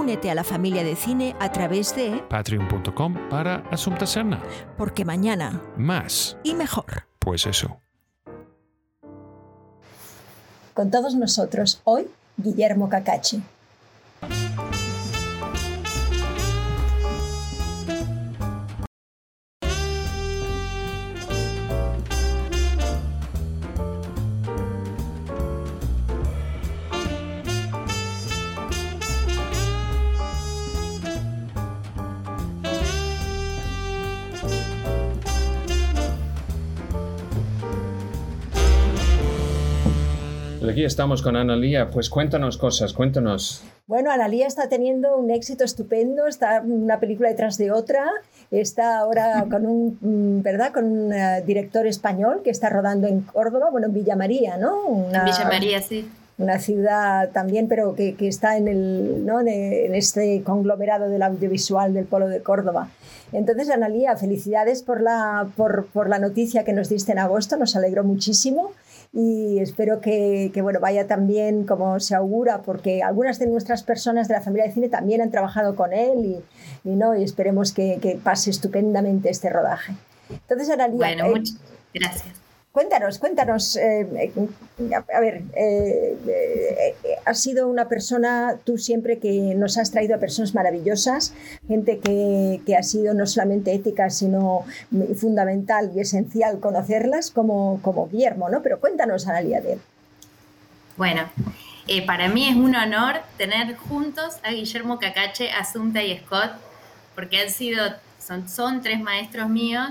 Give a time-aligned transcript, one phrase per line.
[0.00, 4.42] Únete a la familia de cine a través de patreon.com para Asunta Serna.
[4.78, 6.38] Porque mañana Más.
[6.42, 7.04] y mejor.
[7.18, 7.82] Pues eso.
[10.72, 12.06] Con todos nosotros hoy,
[12.38, 13.42] Guillermo Cacachi.
[40.80, 41.90] Aquí estamos con Analía.
[41.90, 43.62] Pues cuéntanos cosas, cuéntanos.
[43.86, 48.06] Bueno, Analía está teniendo un éxito estupendo, está una película detrás de otra,
[48.50, 50.72] está ahora con un, mm, ¿verdad?
[50.72, 54.86] Con un eh, director español que está rodando en Córdoba, bueno, en Villa María, ¿no?
[54.86, 56.08] Una, Villa María, sí.
[56.38, 59.40] Una ciudad también, pero que, que está en, el, ¿no?
[59.44, 62.88] De- en este conglomerado del audiovisual del Polo de Córdoba.
[63.32, 67.76] Entonces, Analía, felicidades por la, por, por la noticia que nos diste en agosto, nos
[67.76, 68.72] alegró muchísimo
[69.12, 73.82] y espero que, que, bueno, vaya tan bien como se augura, porque algunas de nuestras
[73.82, 76.42] personas de la familia de cine también han trabajado con él
[76.84, 77.16] y, y ¿no?
[77.16, 79.94] y esperemos que, que pase estupendamente este rodaje.
[80.30, 81.56] Entonces, Analía, Bueno, eh, muchas
[81.92, 82.39] gracias.
[82.72, 83.76] Cuéntanos, cuéntanos.
[83.76, 84.32] eh, eh,
[84.94, 90.18] a ver, eh, eh, has sido una persona, tú siempre que nos has traído a
[90.18, 91.34] personas maravillosas,
[91.66, 94.64] gente que, que ha sido no solamente ética, sino
[95.16, 98.62] fundamental y esencial conocerlas, como, como Guillermo, ¿no?
[98.62, 99.80] Pero cuéntanos, Analia, de él.
[100.96, 101.28] Bueno,
[102.06, 106.52] para mí es un honor tener juntos a Guillermo Cacache, Asunta y Scott,
[107.16, 107.84] porque han sido,
[108.24, 109.90] son, son tres maestros míos,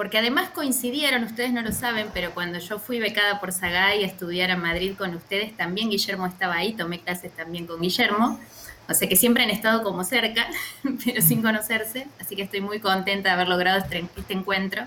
[0.00, 4.06] porque además coincidieron, ustedes no lo saben, pero cuando yo fui becada por Sagay a
[4.06, 8.40] estudiar a Madrid con ustedes, también Guillermo estaba ahí, tomé clases también con Guillermo,
[8.88, 10.46] o sea que siempre han estado como cerca,
[11.04, 14.84] pero sin conocerse, así que estoy muy contenta de haber logrado este, este encuentro.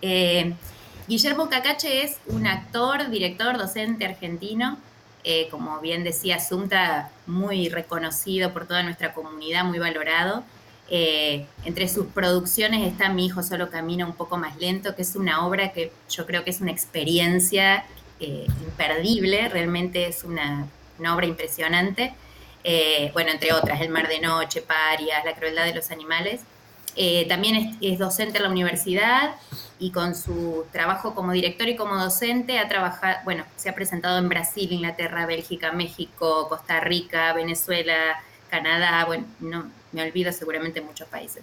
[0.00, 0.54] Eh,
[1.08, 4.78] Guillermo Cacache es un actor, director, docente argentino,
[5.24, 10.42] eh, como bien decía Asunta, muy reconocido por toda nuestra comunidad, muy valorado.
[10.94, 15.16] Eh, entre sus producciones está Mi hijo solo camina un poco más lento, que es
[15.16, 17.86] una obra que yo creo que es una experiencia
[18.20, 20.68] eh, imperdible, realmente es una,
[21.10, 22.12] obra impresionante.
[22.62, 26.42] Eh, bueno, entre otras, El mar de noche, Parias, La crueldad de los animales.
[27.26, 29.34] También es, es, docente en la universidad
[29.78, 34.18] y con su trabajo como director y como docente ha trabajado, bueno, se ha presentado
[34.18, 41.08] en Brasil, Inglaterra, Bélgica, México, Costa Rica, Venezuela, Canadá, bueno, no me olvido seguramente muchos
[41.08, 41.42] países.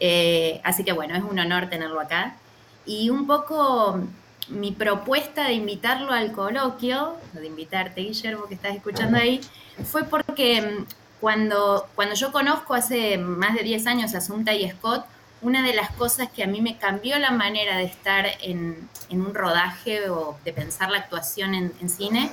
[0.00, 2.36] Eh, así que bueno, es un honor tenerlo acá.
[2.84, 4.00] Y un poco
[4.48, 9.40] mi propuesta de invitarlo al coloquio, de invitarte, Guillermo, que estás escuchando ahí,
[9.84, 10.84] fue porque
[11.20, 15.04] cuando, cuando yo conozco hace más de 10 años a Asunta y Scott,
[15.40, 19.20] una de las cosas que a mí me cambió la manera de estar en, en
[19.20, 22.30] un rodaje o de pensar la actuación en, cine,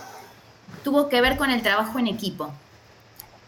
[0.83, 2.51] tuvo que ver con el trabajo en equipo.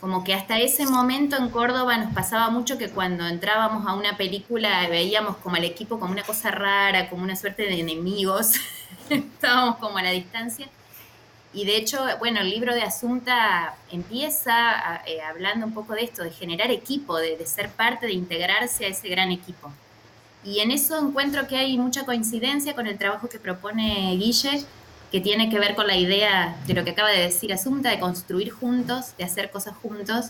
[0.02, 4.18] Como que hasta ese momento en Córdoba nos pasaba mucho que cuando entrábamos a una
[4.18, 8.54] película veíamos como al equipo como una cosa rara, como una suerte de enemigos,
[9.10, 10.68] estábamos como a la distancia.
[11.54, 16.24] Y de hecho, bueno, el libro de Asunta empieza eh, hablando un poco de esto,
[16.24, 19.72] de generar equipo, de, de, ser parte, de integrarse a ese gran equipo.
[20.44, 24.66] Y en eso encuentro que hay mucha coincidencia con el trabajo que propone Guille,
[25.12, 28.00] que tiene que ver con la idea de lo que acaba de decir Asunta, de
[28.00, 30.28] construir juntos, de hacer cosas juntos,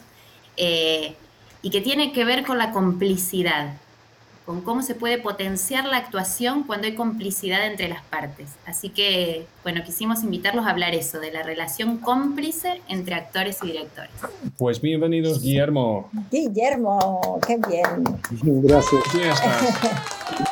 [0.57, 1.15] eh,
[1.61, 3.73] y que tiene que ver con la complicidad,
[4.45, 8.49] con cómo se puede potenciar la actuación cuando hay complicidad entre las partes.
[8.65, 13.67] Así que, bueno, quisimos invitarlos a hablar eso, de la relación cómplice entre actores y
[13.67, 14.09] directores.
[14.57, 16.09] Pues bienvenidos, Guillermo.
[16.31, 18.03] Guillermo, qué bien.
[18.63, 19.03] Gracias.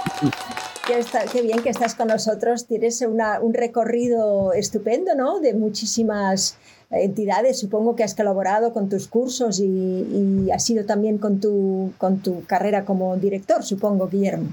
[0.89, 2.65] Qué, está, qué, bien que estás con nosotros.
[2.65, 5.39] Tienes una, un recorrido estupendo, ¿no?
[5.39, 6.57] De muchísimas
[6.89, 7.59] entidades.
[7.59, 12.17] Supongo que has colaborado con tus cursos y, y has sido también con tu, con
[12.21, 14.49] tu carrera como director, supongo, Guillermo.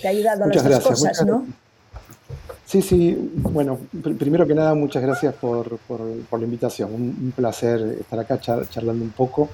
[0.00, 1.44] Te ha ayudado muchas a las gracias, cosas, ¿no?
[2.64, 3.32] Sí, sí.
[3.34, 6.94] Bueno, pr primero que nada, muchas gracias por, por, por la invitación.
[6.94, 9.48] Un, un, placer estar acá char charlando un poco,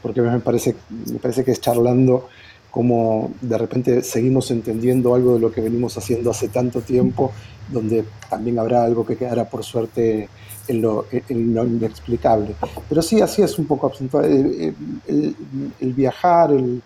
[0.00, 2.30] porque me parece, me parece que es charlando
[2.72, 7.30] cómo de repente seguimos entendiendo algo de lo que venimos haciendo hace tanto tiempo,
[7.70, 10.28] donde también habrá algo que quedará por suerte
[10.66, 12.54] en lo, inexplicable.
[12.88, 13.92] Pero sí, así es un poco
[14.22, 14.74] el,
[15.06, 16.82] el, viajar, el,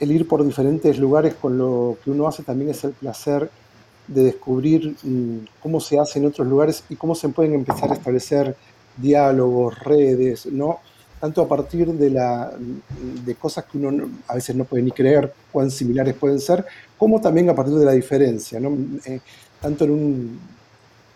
[0.00, 3.50] el, ir por diferentes lugares con lo que uno hace también es el placer
[4.08, 7.94] de descubrir mm, cómo se hace en otros lugares y cómo se pueden empezar a
[7.94, 8.56] establecer
[8.96, 10.78] diálogos, redes, ¿no?
[11.24, 12.52] Tanto a partir de, la,
[13.24, 16.66] de cosas que uno a veces no puede ni creer cuán similares pueden ser,
[16.98, 18.60] como también a partir de la diferencia,
[19.06, 19.20] eh,
[19.58, 20.40] tanto en, un,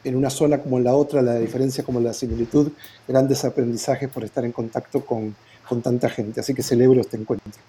[0.05, 2.73] en una zona como en la otra, la diferencia como la similitud,
[3.07, 5.37] grandes aprendizajes por estar en contacto con,
[5.69, 6.41] con tanta gente.
[6.41, 7.61] Así que celebro este encuentro.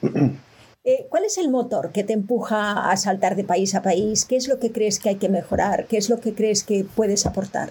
[0.84, 4.24] Eh, ¿Cuál es el motor que te empuja a saltar de país a país?
[4.24, 5.86] ¿Qué es lo que crees que hay que mejorar?
[5.86, 7.70] ¿Qué es lo que crees que puedes aportar?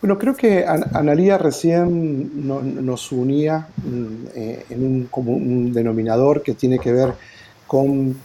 [0.00, 6.54] Bueno, creo que Analía recién nos unía mm, eh, en un, como un denominador que
[6.54, 7.14] tiene que ver
[7.66, 8.16] con,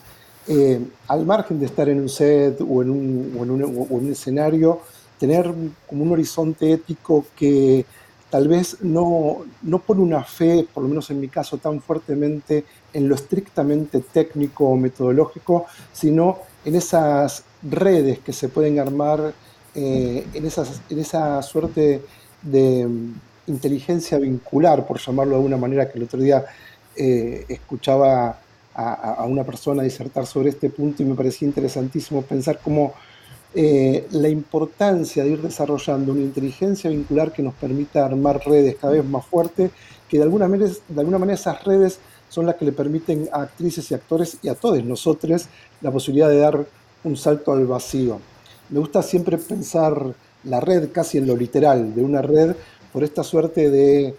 [0.47, 4.81] eh, al margen de estar en un set o en un, o en un, escenario,
[5.19, 5.51] tener
[5.87, 7.85] como un horizonte ético que
[8.29, 12.65] tal vez no, no pone una fe, por lo menos en mi caso, tan fuertemente
[12.93, 19.33] en lo estrictamente técnico o metodológico, sino en esas redes que se pueden armar
[19.75, 20.45] eh, en,
[20.89, 22.01] en esa suerte
[22.41, 23.13] de mm,
[23.47, 26.45] inteligencia vincular, por llamarlo de alguna manera, que el otro día
[26.95, 28.39] eh, escuchaba
[28.75, 32.93] a, una persona disertar sobre este punto y me parecía interesantísimo pensar cómo
[33.53, 38.93] eh, la importancia de ir desarrollando una inteligencia vincular que nos permita armar redes cada
[38.93, 39.69] vez más fuertes,
[40.09, 41.99] que de alguna manera, de alguna manera esas redes
[42.29, 45.45] son las que le permiten a actrices y actores y a todos nosotros
[45.81, 46.65] la posibilidad de dar
[47.03, 48.19] un salto al vacío
[48.69, 50.13] me gusta siempre pensar
[50.43, 52.55] la red casi en lo literal, de una red
[52.91, 54.15] por esta suerte de,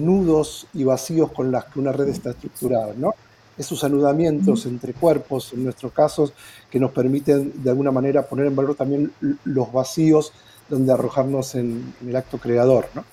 [0.00, 3.14] nudos y vacíos con las que una red está estructurada, ¿no?
[3.58, 6.32] Esos anudamientos entre cuerpos, en nuestros casos,
[6.70, 9.12] que nos permiten de alguna manera poner en valor también
[9.44, 10.32] los vacíos
[10.68, 13.04] donde arrojarnos en, el acto creador, ¿no?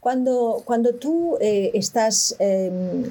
[0.00, 3.04] Cuando, cuando tú eh, estás em,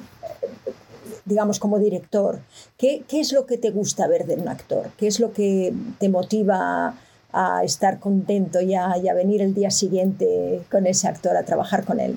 [1.28, 2.40] digamos, como director,
[2.76, 4.90] ¿qué, ¿qué, es lo que te gusta ver de un actor?
[4.96, 6.96] ¿Qué es lo que te motiva
[7.32, 12.00] a estar contento y a, venir el día siguiente con ese actor a trabajar con
[12.00, 12.16] él?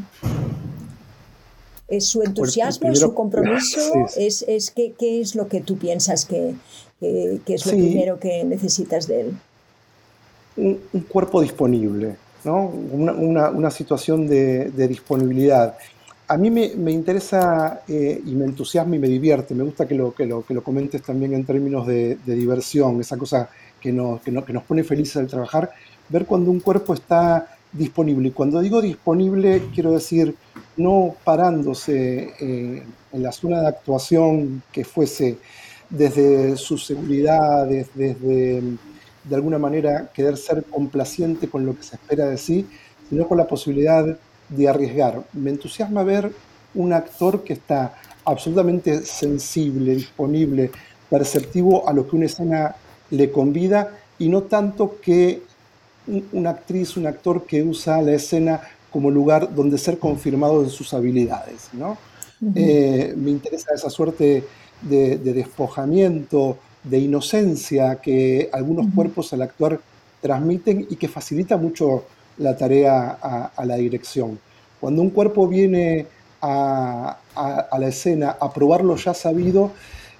[1.87, 3.81] ¿Es su entusiasmo, es su compromiso?
[4.15, 6.55] ¿Es, es ¿qué, ¿qué, es lo que tú piensas que,
[6.99, 9.37] que, es lo primero que necesitas de él?
[10.55, 12.15] Un, cuerpo disponible,
[12.45, 12.67] ¿no?
[12.67, 15.75] una, una, una situación de, de disponibilidad
[16.31, 19.53] a mí me, interesa eh, y me entusiasma y me divierte.
[19.53, 23.17] Me gusta que lo, que lo, que lo comentes también en términos de, diversión, esa
[23.17, 23.49] cosa
[23.81, 25.71] que nos, que, nos pone felices al trabajar,
[26.07, 28.29] ver cuando un cuerpo está disponible.
[28.29, 30.33] Y cuando digo disponible, quiero decir
[30.77, 35.37] no parándose eh, en la zona de actuación que fuese
[35.89, 38.61] desde sus seguridades, desde
[39.25, 42.65] de alguna manera querer ser complaciente con lo que se espera de sí,
[43.09, 44.17] sino con la posibilidad
[44.51, 45.23] de arriesgar.
[45.33, 46.31] Me entusiasma ver
[46.75, 50.71] un actor que está absolutamente sensible, disponible,
[51.09, 52.75] perceptivo a lo que una escena
[53.09, 55.41] le convida y no tanto que
[56.31, 58.61] una actriz, un actor que usa la escena
[58.91, 61.69] como lugar donde ser confirmado en sus habilidades.
[61.73, 61.97] ¿no?
[62.55, 64.43] Eh, me interesa esa suerte
[64.81, 69.79] de, despojamiento, de inocencia que algunos cuerpos al actuar
[70.21, 72.05] transmiten y que facilita mucho
[72.37, 74.39] la tarea a, la dirección.
[74.79, 76.07] Cuando un cuerpo viene
[76.41, 77.17] a,
[77.77, 79.71] la escena a probar lo ya sabido,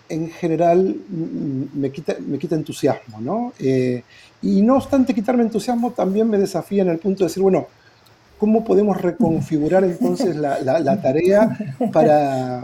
[0.09, 3.53] en general me quita, me quita entusiasmo, ¿no?
[3.59, 4.03] Eh,
[4.41, 7.67] y no obstante quitarme entusiasmo, también me desafía en el punto de decir, bueno,
[8.37, 11.57] ¿cómo podemos reconfigurar entonces la, tarea
[11.93, 12.63] para...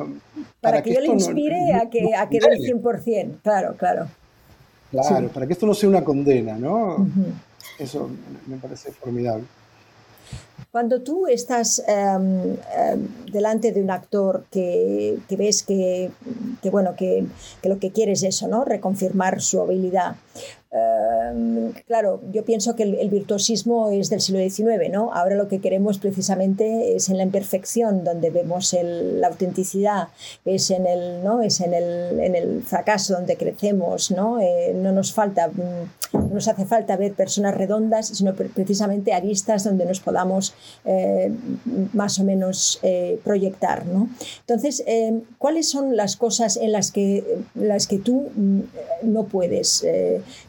[0.60, 4.08] Para, que, yo le inspire a que, a que dé el 100%, claro, claro.
[4.92, 7.08] Claro, para que esto no sea una condena, ¿no?
[7.80, 8.10] Eso
[8.48, 9.46] me parece formidable.
[10.72, 16.12] Cuando tú estás em, em, delante de un actor que, ves que,
[16.70, 17.26] bueno, que,
[17.62, 18.66] que, lo que quieres es eso, ¿no?
[18.66, 20.18] Reconfirmar su habilidad.
[20.70, 25.14] Em, claro, yo pienso que el, virtuosismo es del siglo XIX, ¿no?
[25.14, 30.10] Ahora lo que queremos precisamente es en la imperfección, donde vemos la autenticidad,
[30.44, 31.42] es en el, ¿no?
[31.42, 34.42] es en el, en el fracaso donde crecemos, ¿no?
[34.42, 39.64] Eh, no nos falta, mm, no nos hace falta ver personas redondas, sino precisamente aristas
[39.64, 40.54] donde nos podamos
[40.84, 41.32] eh,
[41.94, 44.10] más o menos eh, proyectar, ¿no?
[44.42, 44.84] Entonces,
[45.38, 47.24] ¿cuáles son las cosas en las que,
[47.56, 48.60] las que tú mm,
[49.04, 49.86] no puedes?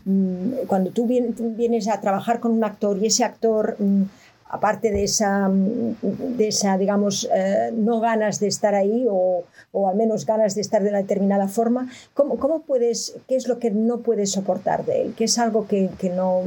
[0.05, 4.05] Mm, cuando tú vienes a trabajar con un actor y ese actor mm,
[4.51, 9.97] aparte de esa, de esa digamos, eh, no ganas de estar ahí o, o, al
[9.97, 13.71] menos ganas de estar de una determinada forma, ¿cómo, ¿cómo, puedes, qué es lo que
[13.71, 15.15] no puedes soportar de él?
[15.17, 16.43] ¿Qué es algo que, que no...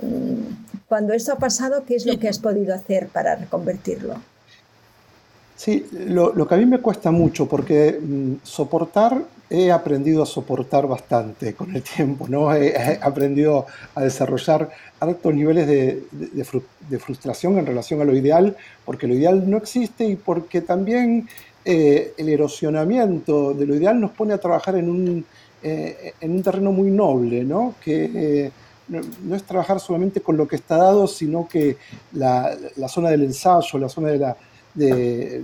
[0.00, 4.14] Mm, cuando esto ha pasado, ¿qué es lo que has podido hacer para reconvertirlo?
[5.56, 10.86] Sí, lo, que a mí me cuesta mucho, porque mm, soportar, he aprendido a soportar
[10.86, 12.54] bastante con el tiempo, ¿no?
[12.54, 14.68] He, aprendido a desarrollar
[15.00, 16.44] altos niveles de,
[16.98, 21.26] frustración en relación a lo ideal, porque lo ideal no existe y porque también
[21.64, 25.24] eh, el erosionamiento de lo ideal nos pone a trabajar en un,
[25.62, 27.76] eh, en un terreno muy noble, ¿no?
[27.82, 28.50] Que, eh,
[28.88, 31.78] no, no, es trabajar solamente con lo que está dado, sino que
[32.12, 34.36] la, la zona del ensayo, la zona de la,
[34.76, 35.42] de,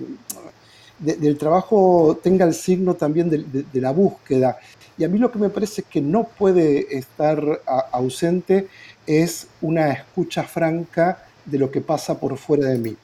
[1.03, 4.59] de, del trabajo tenga el signo también de, la búsqueda.
[4.97, 7.61] Y a mí lo que me parece que no puede estar
[7.91, 8.69] ausente
[9.07, 12.97] es una escucha franca de lo que pasa por fuera de mí.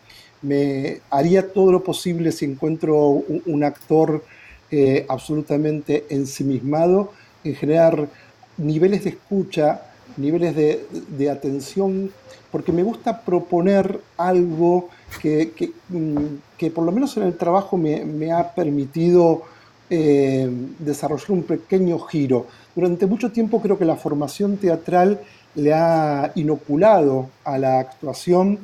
[0.42, 4.22] Me haría todo lo posible si encuentro un, actor
[4.70, 8.08] eh, absolutamente ensimismado en generar
[8.56, 9.82] niveles de escucha,
[10.16, 12.12] niveles de atención,
[12.52, 14.88] porque me gusta proponer algo
[15.20, 15.72] que, que,
[16.56, 19.42] que, por lo menos en el trabajo me, me ha permitido
[19.90, 22.46] eh, desarrollar un pequeño giro.
[22.74, 25.20] Durante mucho tiempo creo que la formación teatral
[25.54, 28.58] le ha inoculado a la actuación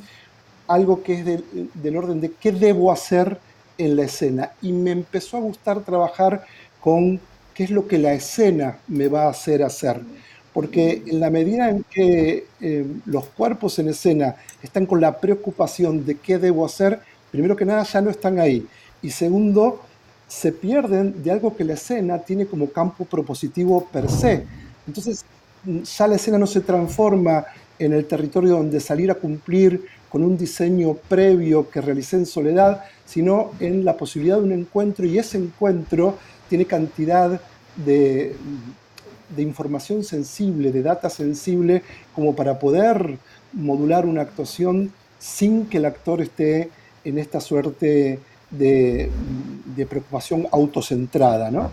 [0.68, 3.38] algo que es del, del orden de qué debo hacer
[3.78, 4.52] en la escena.
[4.62, 6.44] Y me empezó a gustar trabajar
[6.80, 7.20] con
[7.54, 10.00] qué es lo que la escena me va a hacer hacer
[10.54, 16.06] porque en la medida en que eh, los cuerpos en escena están con la preocupación
[16.06, 17.00] de qué debo hacer,
[17.32, 18.66] primero que nada ya no están ahí.
[19.02, 19.80] Y segundo,
[20.28, 24.44] se pierden de algo que la escena tiene como campo propositivo per se.
[24.86, 25.24] Entonces,
[25.66, 27.44] ya la escena no se transforma
[27.76, 32.84] en el territorio donde salir a cumplir con un diseño previo que realicé en soledad,
[33.04, 36.16] sino en la posibilidad de un encuentro y ese encuentro
[36.48, 37.40] tiene cantidad
[37.84, 38.36] de
[39.36, 41.82] de información sensible, de data sensible,
[42.14, 43.18] como para poder
[43.52, 46.70] modular una actuación sin que el actor esté
[47.04, 48.18] en esta suerte
[48.50, 49.10] de,
[49.88, 51.70] preocupación autocentrada, ¿no?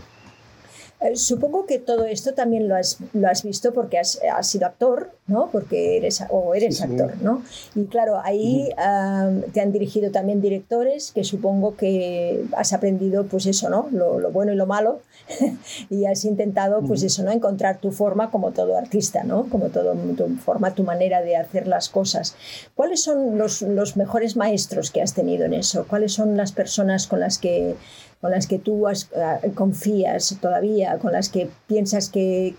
[1.02, 4.68] Eh, supongo que todo esto también lo has, lo has visto porque has, has, sido
[4.68, 5.50] actor, ¿no?
[5.52, 7.42] Porque eres o eres sí, actor, ¿no?
[7.74, 13.48] Y claro, ahí uh, te han dirigido también directores que supongo que has aprendido, pues
[13.48, 13.88] eso, ¿no?
[13.92, 15.02] Lo, lo bueno y lo malo
[15.90, 17.32] y has intentado, pues eso, ¿no?
[17.32, 19.50] Encontrar tu forma como todo artista, ¿no?
[19.50, 22.36] Como todo tu forma, tu manera de hacer las cosas.
[22.76, 25.86] ¿Cuáles son los, los mejores maestros que has tenido en eso?
[25.88, 27.76] ¿Cuáles son las personas con las que
[28.22, 32.56] con las que tú has, uh, confías todavía, con las que piensas que,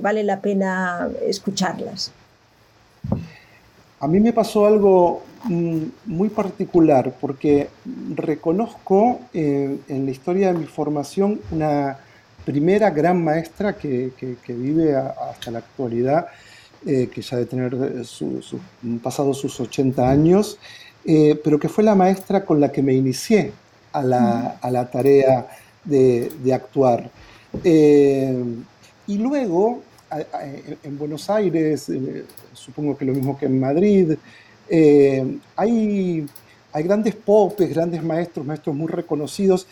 [0.00, 2.10] vale la pena escucharlas?
[4.00, 7.68] A mí me pasó algo mm, muy particular porque
[8.14, 11.98] reconozco eh, en la historia de mi formación una
[12.46, 14.12] primera gran maestra que,
[14.48, 16.28] vive hasta la actualidad,
[16.86, 17.76] eh, que ya de tener
[19.02, 20.58] pasado sus 80 años,
[21.04, 23.52] eh, pero que fue la maestra con la que me inicié
[23.98, 25.46] a la, a la tarea
[25.84, 27.10] de, de actuar.
[27.64, 28.44] Eh,
[29.06, 29.82] y luego,
[30.82, 34.16] en Buenos Aires, eh, supongo que lo mismo que en Madrid,
[34.68, 36.26] eh, hay,
[36.72, 39.66] hay grandes popes, grandes maestros, maestros muy reconocidos.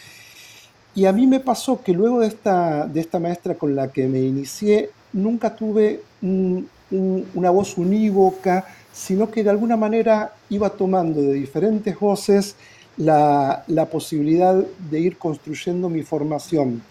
[0.95, 4.07] Y a mí me pasó que luego de esta, de esta maestra con la que
[4.07, 10.71] me inicié, nunca tuve un, un, una voz unívoca, sino que de alguna manera iba
[10.71, 12.55] tomando de diferentes voces
[12.97, 14.55] la, posibilidad
[14.91, 16.83] de ir construyendo mi formación.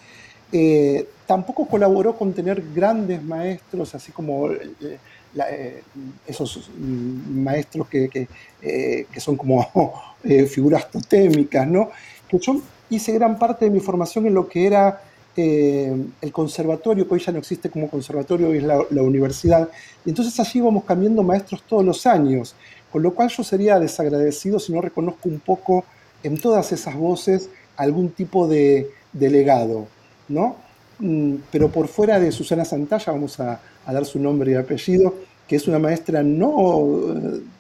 [0.52, 5.00] Eh, tampoco colaboró con tener grandes maestros, así como eh,
[5.50, 5.84] eh,
[6.28, 9.66] esos maestros que, que, son como
[10.48, 11.90] figuras totémicas, ¿no?
[12.28, 15.02] Que yo hice gran parte de mi formación en lo que era
[15.36, 19.68] el conservatorio, que hoy ya no existe como conservatorio, hoy es la, la universidad.
[20.06, 22.56] Y entonces allí íbamos cambiando maestros todos los años,
[22.94, 25.84] con lo cual yo sería desagradecido si no reconozco un poco
[26.22, 29.88] en todas esas voces algún tipo de, legado,
[30.30, 30.58] ¿no?
[31.00, 35.16] Mm, pero por fuera de Susana Santalla, vamos a, dar su nombre y apellido,
[35.48, 36.86] que es una maestra no,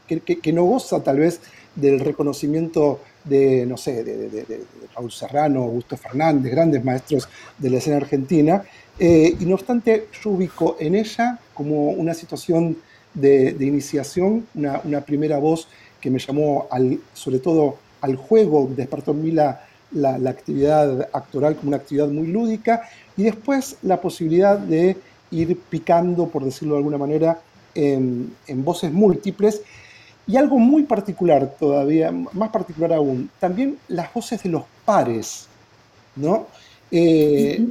[0.07, 1.41] que, que, no goza tal vez
[1.75, 4.61] del reconocimiento de, no sé, de,
[4.95, 8.63] Raúl Serrano, Augusto Fernández, grandes maestros de la escena argentina,
[8.99, 12.77] eh, y no obstante yo ubico en ella como una situación
[13.13, 15.67] de, iniciación, una, una, primera voz
[16.01, 21.09] que me llamó al, sobre todo al juego, despertó en mí la, la, la, actividad
[21.13, 22.83] actoral como una actividad muy lúdica
[23.15, 24.97] y después la posibilidad de
[25.31, 27.39] ir picando, por decirlo de alguna manera,
[27.75, 29.61] en, en voces múltiples.
[30.25, 35.47] Y algo muy particular todavía, más particular aún, también las voces de los pares,
[36.15, 36.47] ¿no?
[36.91, 37.65] Eh,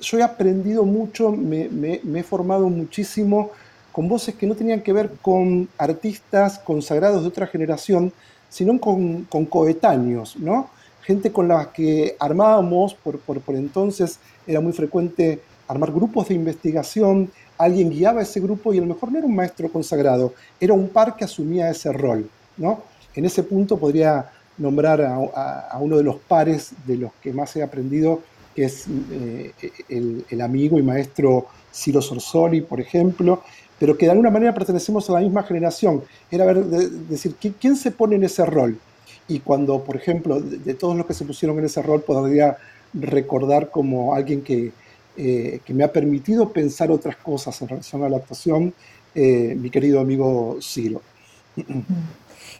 [0.00, 1.68] yo he aprendido mucho, me,
[2.02, 3.50] he formado muchísimo
[3.92, 8.12] con voces que no tenían que ver con artistas consagrados de otra generación,
[8.48, 10.70] sino con, coetáneos, ¿no?
[11.02, 16.34] Gente con la que armábamos, por, por, por entonces era muy frecuente armar grupos de
[16.34, 20.74] investigación, alguien guiaba ese grupo y a lo mejor no era un maestro consagrado, era
[20.74, 22.28] un par que asumía ese rol.
[22.56, 22.82] ¿no?
[23.14, 27.62] En ese punto podría nombrar a, uno de los pares de los que más he
[27.62, 28.20] aprendido,
[28.54, 29.52] que es eh,
[29.88, 33.42] el, amigo y maestro Ciro Sorsoli, por ejemplo,
[33.80, 36.04] pero que de alguna manera pertenecemos a la misma generación.
[36.30, 38.78] Era ver, decir, ¿quién se pone en ese rol?
[39.26, 42.58] Y cuando, por ejemplo, de todos los que se pusieron en ese rol, podría
[42.92, 44.72] recordar como alguien que,
[45.16, 48.74] eh, que me ha permitido pensar otras cosas en relación a la actuación,
[49.14, 51.00] eh, mi querido amigo Ciro.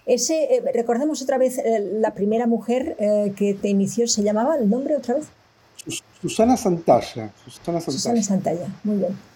[0.07, 1.61] Ese, eh, recordemos otra vez
[2.00, 2.97] la primera mujer
[3.37, 5.27] que te inició, ¿se llamaba el nombre otra vez?
[6.23, 7.31] Susana Santalla.
[7.45, 8.67] Susana Santalla, Susana Santalla.
[8.85, 9.30] muy bien.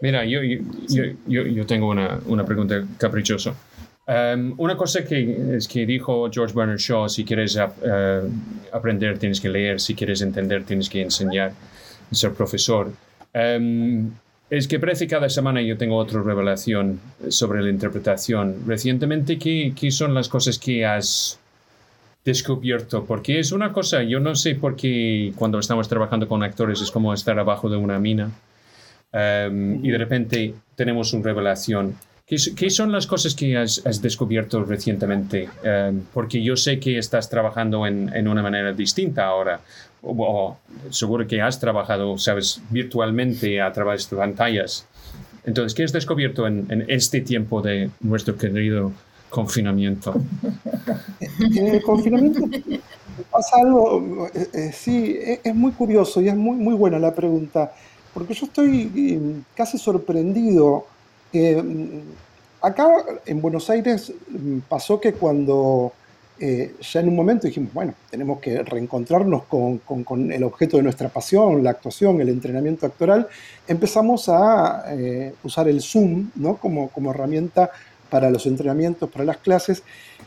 [0.00, 3.54] Mira, yo, yo, yo, yo, tengo una, una pregunta caprichosa.
[4.06, 8.20] Em, una cosa que, es que dijo George Bernard Shaw, si quieres eh,
[8.72, 11.52] aprender tienes que leer, si quieres entender tienes que enseñar,
[12.10, 12.92] ser profesor.
[13.32, 14.10] Em,
[14.50, 18.56] es que parece que cada semana yo tengo otra revelación sobre la interpretación.
[18.66, 21.38] Recientemente, ¿qué, ¿qué, son las cosas que has
[22.24, 23.04] descubierto?
[23.04, 26.90] Porque es una cosa, yo no sé por qué cuando estamos trabajando con actores es
[26.90, 28.32] como estar abajo de una mina
[29.12, 31.94] em, y de repente tenemos una revelación
[32.56, 35.50] ¿Qué, son las cosas que has, descubierto recientemente?
[35.62, 39.60] Em, porque yo sé que estás trabajando en, una manera distinta ahora.
[40.02, 40.56] O,
[40.88, 44.86] seguro que has trabajado, sabes, virtualmente a través de pantallas.
[45.44, 48.92] Entonces, ¿qué has descubierto en, este tiempo de nuestro querido
[49.28, 50.14] confinamiento?
[51.38, 52.48] En el confinamiento
[53.30, 57.14] pasa algo, eh, eh, sí, e, es, muy curioso y es muy, muy buena la
[57.14, 57.72] pregunta,
[58.14, 60.86] porque yo estoy em, casi sorprendido
[61.32, 61.62] eh,
[62.62, 62.88] acá
[63.26, 65.92] en Buenos Aires mm, pasó que cuando
[66.38, 71.08] eh, ya en un momento dijimos, bueno, tenemos que reencontrarnos con, el objeto de nuestra
[71.08, 73.28] pasión, la actuación, el entrenamiento actoral,
[73.68, 76.56] empezamos a eh, usar el Zoom ¿no?
[76.56, 77.70] como, como herramienta
[78.10, 79.82] para los entrenamientos, para las clases,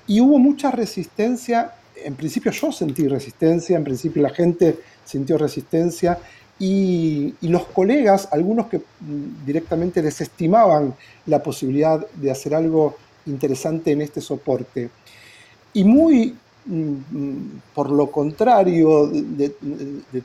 [0.08, 1.74] y hubo mucha resistencia.
[2.04, 6.18] En principio yo sentí resistencia, en principio la gente sintió resistencia,
[6.60, 10.94] y, los colegas, algunos que mm, directamente desestimaban
[11.26, 14.90] la posibilidad de hacer algo interesante en este soporte.
[15.74, 19.54] Y muy mm, mm, por lo contrario de,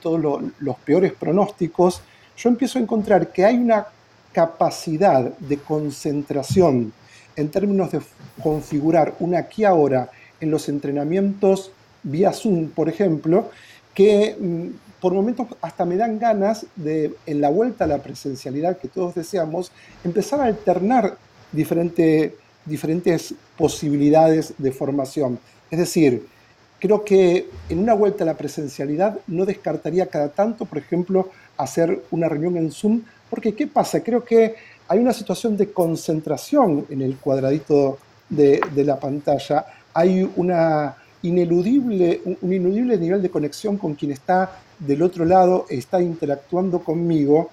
[0.01, 2.01] todos los peores pronósticos,
[2.37, 3.87] yo empiezo a encontrar que hay una
[4.33, 6.93] capacidad de concentración
[7.35, 8.01] en términos de
[8.43, 13.51] configurar una aquí ahora en los entrenamientos vía Zoom, por ejemplo,
[13.95, 14.37] que
[15.01, 19.15] por momentos hasta me dan ganas de, en la vuelta a la presencialidad que todos
[19.15, 19.73] deseamos,
[20.05, 21.17] empezar a alternar
[21.53, 25.39] diferentes posibilidades de formación.
[25.71, 26.27] Es decir,
[26.79, 32.03] creo que en una vuelta a la presencialidad no descartaría cada tanto, por ejemplo, hacer
[32.11, 34.03] una reunión en Zoom, porque ¿qué pasa?
[34.03, 34.57] Creo que
[34.89, 42.23] hay una situación de concentración en el cuadradito de, de la pantalla, hay una ineludible,
[42.25, 47.51] un ineludible nivel de conexión con quien está del otro lado está interactuando conmigo,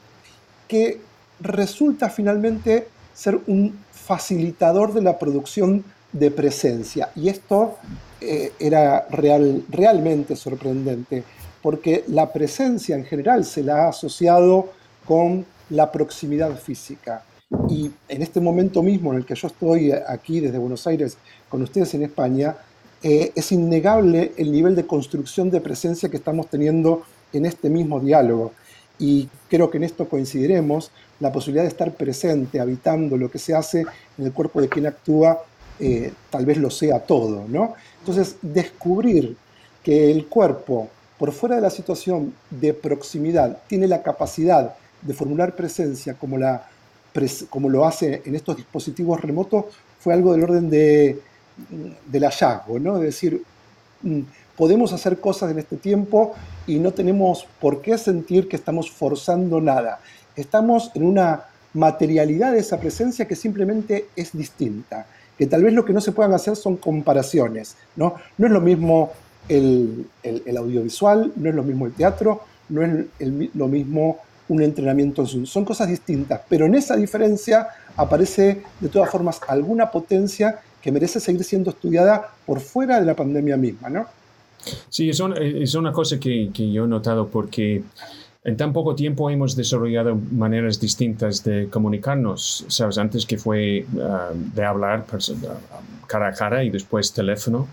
[0.67, 0.99] que
[1.39, 7.09] resulta finalmente ser un facilitador de la producción de presencia.
[7.15, 7.77] Y esto
[8.21, 11.23] eh, era real, realmente sorprendente,
[11.61, 14.69] porque la presencia en general se la ha asociado
[15.05, 17.23] con la proximidad física.
[17.69, 21.17] Y en este momento mismo en el que yo estoy aquí desde Buenos Aires
[21.49, 22.55] con ustedes en España,
[23.03, 27.99] eh, es innegable el nivel de construcción de presencia que estamos teniendo en este mismo
[27.99, 28.53] diálogo.
[28.99, 33.55] Y creo que en esto coincidiremos, la posibilidad de estar presente, habitando lo que se
[33.55, 33.85] hace
[34.17, 35.43] en el cuerpo de quien actúa,
[35.79, 37.75] eh, tal vez lo sea todo, ¿no?
[37.99, 39.35] Entonces, descubrir
[39.83, 45.55] que el cuerpo, por fuera de la situación de proximidad, tiene la capacidad de formular
[45.55, 46.37] presencia como,
[47.49, 49.65] como lo hace en estos dispositivos remotos,
[49.99, 51.19] fue algo del orden de,
[52.05, 52.97] del hallazgo, ¿no?
[52.97, 53.43] Es decir,
[54.01, 54.21] mm,
[54.55, 56.33] podemos hacer cosas en este tiempo
[56.65, 59.99] y no tenemos por qué sentir que estamos forzando nada.
[60.35, 65.05] Estamos en una materialidad de esa presencia que simplemente es distinta,
[65.37, 68.15] que tal vez lo que no se puedan hacer son comparaciones, ¿no?
[68.37, 69.11] No es lo mismo
[69.47, 70.07] el,
[70.57, 73.05] audiovisual, no es lo mismo el teatro, no es
[73.53, 75.45] lo mismo un entrenamiento en Zoom.
[75.45, 81.19] Son cosas distintas, pero en esa diferencia aparece de todas formas alguna potencia que merece
[81.19, 84.05] seguir siendo estudiada por fuera de la pandemia misma, ¿no?
[84.87, 87.83] Sí, es, es una cosa que, que, yo he notado porque
[88.45, 92.63] en tan poco tiempo hemos desarrollado maneras distintas de comunicarnos.
[92.69, 95.05] Sabes, antes que fue ah, de hablar
[96.07, 97.67] cara a cara y después teléfono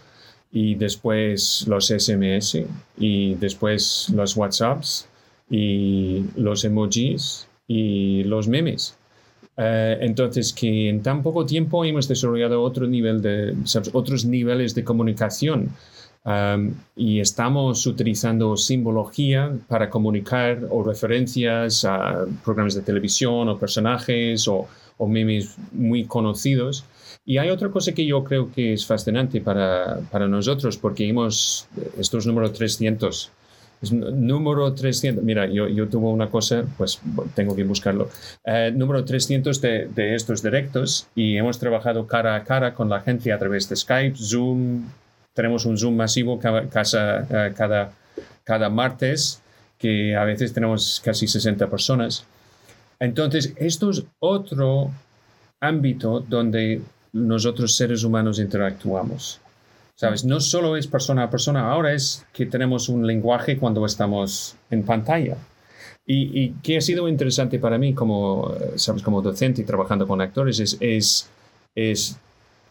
[0.51, 2.65] y después los SMS
[2.99, 5.07] y después los WhatsApps
[5.49, 8.97] y los emojis y los memes.
[9.57, 13.55] Eh, entonces, que en tan poco tiempo hemos desarrollado otro nivel de,
[13.93, 15.71] otros niveles de comunicación.
[16.27, 24.49] Um, y estamos utilizando simbología para comunicar o referencias a programas de televisión o personajes
[24.49, 26.85] o, o memes muy conocidos.
[27.27, 31.67] Y hay otra cosa que yo creo que es fascinante para, para nosotros, porque hemos,
[31.99, 33.31] esto es número 300,
[33.85, 37.01] es número 300, mira, yo, yo tuve una cosa, pues
[37.35, 38.11] tengo que buscarlo,
[38.45, 43.01] eh, número 300 de, de, estos directos y hemos trabajado cara a cara con la
[43.01, 44.83] gente a través de Skype, Zoom,
[45.35, 47.93] tenemos un Zoom masivo cada, eh, cada,
[48.45, 49.43] cada martes,
[49.77, 52.25] que a veces tenemos casi 60 personas.
[53.01, 54.93] Entonces, esto es otro
[55.61, 56.81] ámbito donde
[57.13, 59.41] nosotros seres humanos interactuamos.
[59.97, 60.25] ¿Sabes?
[60.25, 64.83] No solo es persona a persona, ahora es que tenemos un lenguaje cuando estamos en
[64.83, 65.37] pantalla.
[66.07, 69.03] Y, y que ha sido interesante para mí como, ¿sabes?
[69.03, 71.31] como docente y trabajando con actores es, es,
[71.75, 72.19] es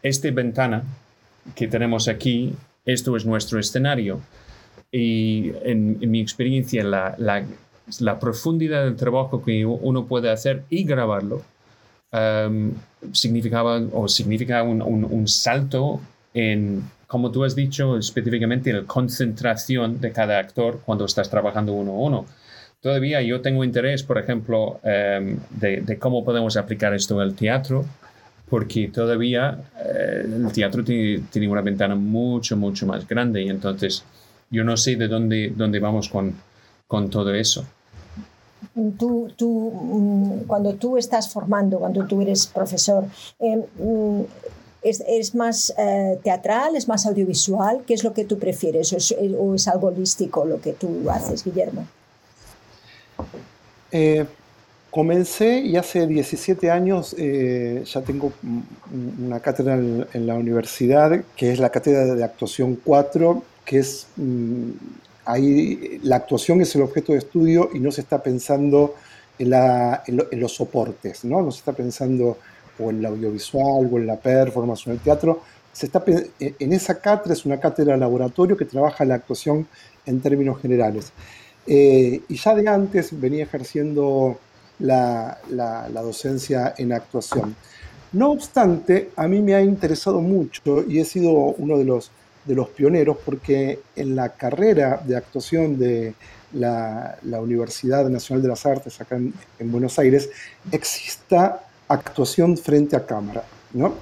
[0.04, 0.84] esta ventana
[1.56, 2.54] que tenemos aquí,
[2.86, 4.20] esto es nuestro escenario.
[4.92, 11.42] Y en, mi experiencia, la, la, profundidad del trabajo que uno puede hacer y grabarlo
[12.12, 12.74] um,
[13.12, 16.00] significaba o significa un, un, salto
[16.36, 16.84] en,
[17.14, 21.92] como tú has dicho, específicamente en la concentración de cada actor cuando estás trabajando uno
[21.92, 22.26] a uno.
[22.82, 27.86] Todavía yo tengo interés, por ejemplo, um, de, cómo podemos aplicar esto al teatro,
[28.50, 34.04] porque todavía eh, el teatro tiene, tiene, una ventana mucho, mucho más grande y entonces
[34.50, 36.34] yo no sé de dónde, dónde vamos con,
[36.88, 37.64] con todo eso
[38.98, 43.06] tú, tú, mm, cuando tú estás formando, cuando tú eres profesor,
[43.40, 43.64] eh,
[44.84, 47.84] ¿es, más eh, teatral, es más audiovisual?
[47.86, 48.94] ¿Qué es lo que tú prefieres?
[48.94, 51.86] ¿O es, algo holístico lo que tú haces, Guillermo?
[53.92, 54.26] Eh,
[54.90, 58.32] comencé y hace 17 años ya tengo
[59.20, 64.72] una cátedra en, la universidad, que es la cátedra de actuación 4, que es mm,
[65.26, 68.96] ahí la actuación es el objeto de estudio y no se está pensando
[69.40, 69.50] en,
[70.40, 71.42] los soportes, ¿no?
[71.42, 72.38] no se está pensando
[72.80, 75.42] o en la audiovisual o en la performance o en el teatro.
[75.72, 76.04] Se está,
[76.40, 79.68] en esa cátedra es una cátedra laboratorio que trabaja la actuación
[80.06, 81.12] en términos generales.
[81.66, 84.38] Eh, y ya de antes venía ejerciendo
[84.80, 87.56] la, la, docencia en actuación.
[88.12, 92.12] No obstante, a mí me ha interesado mucho y he sido uno de los
[92.46, 96.14] de los pioneros porque en la carrera de actuación de
[96.54, 99.34] la, Universidad Nacional de las Artes acá en,
[99.72, 100.30] Buenos Aires
[100.72, 103.44] exista actuación frente a cámara.
[103.74, 103.96] ¿no?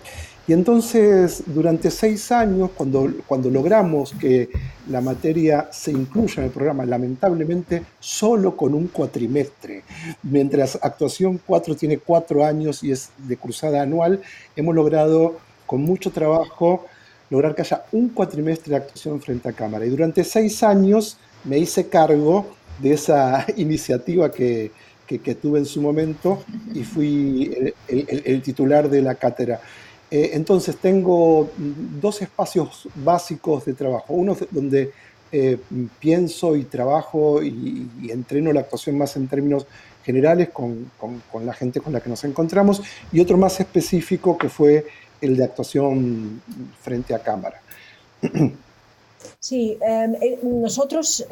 [0.47, 4.49] Y entonces, durante seis años, cuando, cuando logramos que
[4.89, 9.83] la materia se incluya en el programa, lamentablemente solo con un cuatrimestre,
[10.23, 14.21] mientras actuación 4 tiene cuatro años y es de cruzada anual,
[14.55, 16.85] hemos logrado con mucho trabajo
[17.29, 19.85] lograr que haya un cuatrimestre de actuación frente a cámara.
[19.85, 22.47] Y durante seis años me hice cargo
[22.79, 24.71] de esa iniciativa que,
[25.19, 26.43] que, tuve en su momento
[26.73, 29.61] y fui el, titular de la cátedra.
[30.09, 34.13] Eh, entonces tengo dos espacios básicos de trabajo.
[34.13, 34.91] Uno donde
[35.31, 35.57] eh,
[35.99, 39.65] pienso y trabajo y, entreno la actuación más en términos
[40.03, 44.37] generales con, con, con, la gente con la que nos encontramos y otro más específico
[44.37, 44.85] que fue
[45.21, 46.41] el de actuación
[46.81, 47.61] frente a cámara.
[49.39, 51.25] Sí, em, eh, nosotros,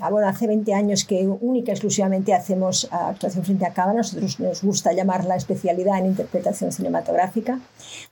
[0.00, 3.98] ah, bueno, hace 20 años que única y exclusivamente hacemos ah, actuación frente a cámara,
[3.98, 7.60] nosotros nos gusta llamar la especialidad en interpretación cinematográfica,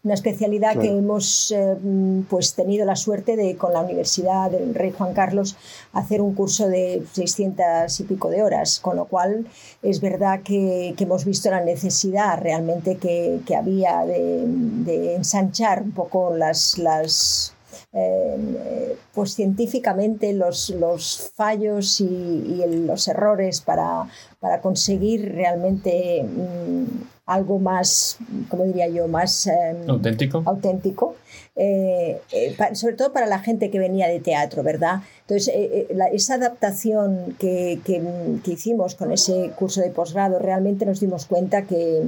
[0.05, 4.92] una especialidad que hemos em, pues tenido la suerte de con la Universidad del Rey
[4.97, 5.57] Juan Carlos
[5.92, 9.47] hacer un curso de 600 y pico de horas, con lo cual
[9.83, 15.83] es verdad que, que hemos visto la necesidad realmente que, que había de, de, ensanchar
[15.83, 17.56] un poco las, las
[17.93, 24.09] eh, pues científicamente los, los fallos y, los errores para,
[24.41, 26.85] para conseguir realmente mm,
[27.27, 30.43] algo más, como diría yo, más em, auténtico.
[30.47, 31.17] auténtico.
[31.57, 35.01] Eh, eh, sobre todo para la gente que venía de teatro, ¿verdad?
[35.23, 38.03] Entonces, eh, esa adaptación que, que,
[38.45, 42.03] que, hicimos con ese curso de posgrado, realmente nos dimos cuenta que,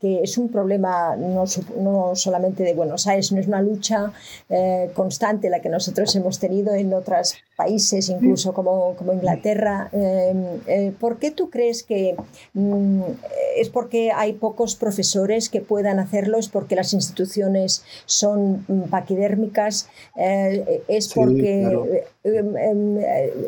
[0.00, 1.44] que es un problema no,
[1.78, 4.12] no, solamente de Buenos Aires, no es una lucha
[4.48, 9.90] eh, constante la que nosotros hemos tenido en otros países, incluso como, como Inglaterra.
[9.92, 12.16] Eh, eh, ¿Por qué tú crees que
[12.54, 13.02] mm,
[13.56, 16.38] es porque hay pocos profesores que puedan hacerlo?
[16.38, 19.88] ¿Es porque las instituciones son mm, paquidérmicas?
[20.16, 22.04] ¿Es porque...
[22.22, 22.98] Em, em,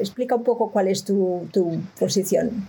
[0.01, 2.69] explica un poco cuál es tu, tu posición.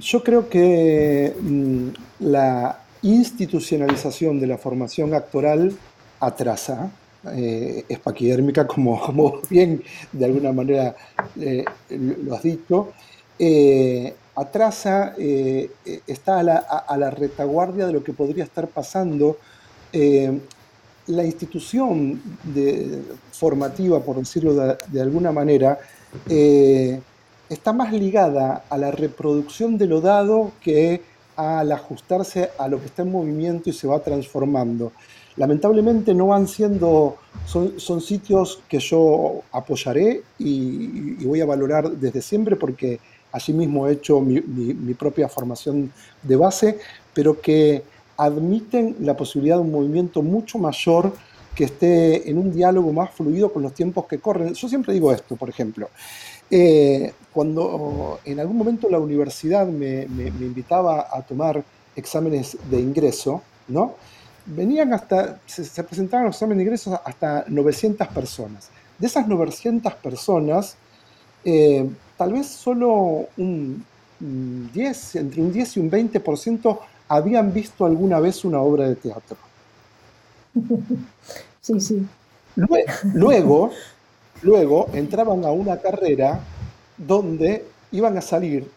[0.00, 1.88] Yo creo que mm,
[2.20, 5.72] la institucionalización de la formación actoral
[6.20, 6.90] atrasa,
[7.32, 10.94] eh, es paquidérmica, como, como, bien de alguna manera
[11.38, 12.92] eh, lo has dicho,
[13.38, 19.38] eh, atrasa, está a la, retaguardia de lo que podría estar pasando.
[19.92, 22.22] la institución
[23.32, 25.78] formativa, por decirlo de, de alguna manera,
[27.48, 31.02] está más ligada a la reproducción de lo dado que
[31.40, 34.92] al ajustarse a lo que está en movimiento y se va transformando.
[35.36, 42.56] Lamentablemente no van siendo, son, sitios que yo apoyaré y, voy a valorar desde siempre
[42.56, 43.00] porque
[43.32, 45.90] allí mismo he hecho mi, mi propia formación
[46.22, 46.78] de base,
[47.14, 47.84] pero que
[48.18, 51.10] admiten la posibilidad de un movimiento mucho mayor
[51.54, 54.52] que esté en un diálogo más fluido con los tiempos que corren.
[54.52, 55.88] Yo siempre digo esto, por ejemplo,
[56.50, 61.62] eh, cuando en algún momento la universidad me, invitaba a tomar
[61.94, 63.94] exámenes de ingreso, ¿no?
[64.46, 68.68] Venían hasta, se, presentaban los exámenes de ingreso hasta 900 personas.
[68.98, 70.76] De esas 900 personas,
[71.44, 73.84] eh, tal vez solo un
[74.18, 79.36] 10, entre un 10 y un 20% habían visto alguna vez una obra de teatro.
[81.62, 82.06] Sí, sí.
[82.56, 82.76] Luego,
[83.12, 83.70] Luego
[84.92, 86.40] entraban a una carrera
[86.96, 88.68] donde iban a salir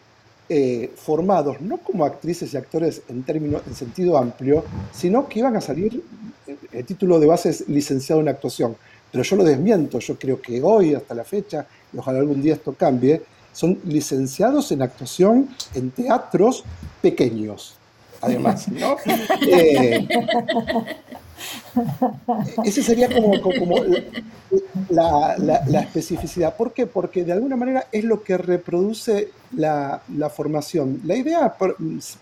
[0.48, 5.56] eh, formados no como actrices y actores en términos en sentido amplio, sino que iban
[5.56, 6.02] a salir
[6.46, 8.76] eh, el título de base es licenciado en actuación.
[9.10, 12.54] Pero yo lo desmiento, yo creo que hoy, hasta la fecha, y ojalá algún día
[12.54, 13.22] esto cambie,
[13.52, 16.64] son licenciados en actuación en teatros
[17.00, 17.76] pequeños,
[18.20, 18.96] además, ¿no?
[19.48, 20.06] Eh,
[22.64, 23.76] ese sería como, como
[24.90, 26.56] la, la, especificidad.
[26.56, 26.86] ¿Por qué?
[26.86, 31.00] Porque de alguna manera es lo que reproduce la, la, formación.
[31.04, 31.56] La idea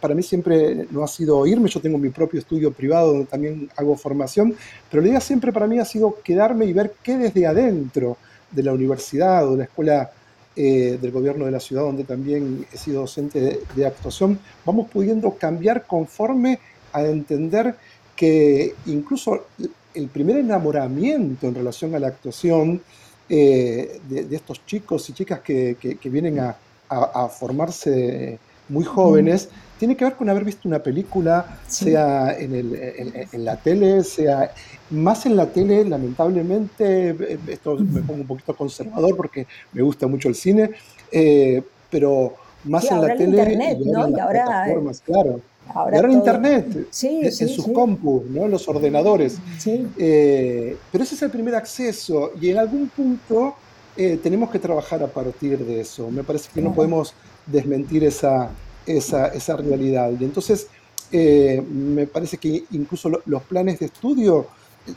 [0.01, 3.71] para mí siempre no ha sido irme, yo tengo mi propio estudio privado donde también
[3.77, 4.55] hago formación,
[4.91, 8.17] pero la idea siempre para mí ha sido quedarme y ver qué desde adentro
[8.51, 10.11] de la universidad o de la escuela
[10.55, 14.91] eh, del gobierno de la ciudad, donde también he sido docente de, de actuación, vamos
[14.91, 16.59] pudiendo cambiar conforme
[16.93, 17.75] a entender
[18.23, 19.47] que incluso
[19.95, 22.81] el primer enamoramiento en relación a la actuación
[23.29, 30.15] eh, de, estos chicos y chicas que, vienen a, formarse muy jóvenes, tiene que ver
[30.15, 34.53] con haber visto una película, sea en, la tele, sea
[34.91, 37.17] más en la tele, lamentablemente,
[37.49, 40.71] esto me pongo un poquito conservador porque me gusta mucho el cine,
[41.11, 44.09] eh, pero más en la tele internet, y, ¿no?
[44.09, 44.65] y ahora,
[45.05, 45.41] claro.
[45.69, 48.49] Ahora, en Internet, en sus compus, ¿no?
[48.49, 49.39] los ordenadores.
[49.67, 53.55] Eh, pero ese es el primer acceso y en algún punto
[53.97, 56.11] eh, tenemos que trabajar a partir de eso.
[56.11, 57.15] Me parece que no podemos
[57.47, 58.51] desmentir esa,
[58.87, 60.11] esa, esa realidad.
[60.19, 60.67] Y entonces,
[61.11, 64.49] eh, me parece que incluso los planes de estudio,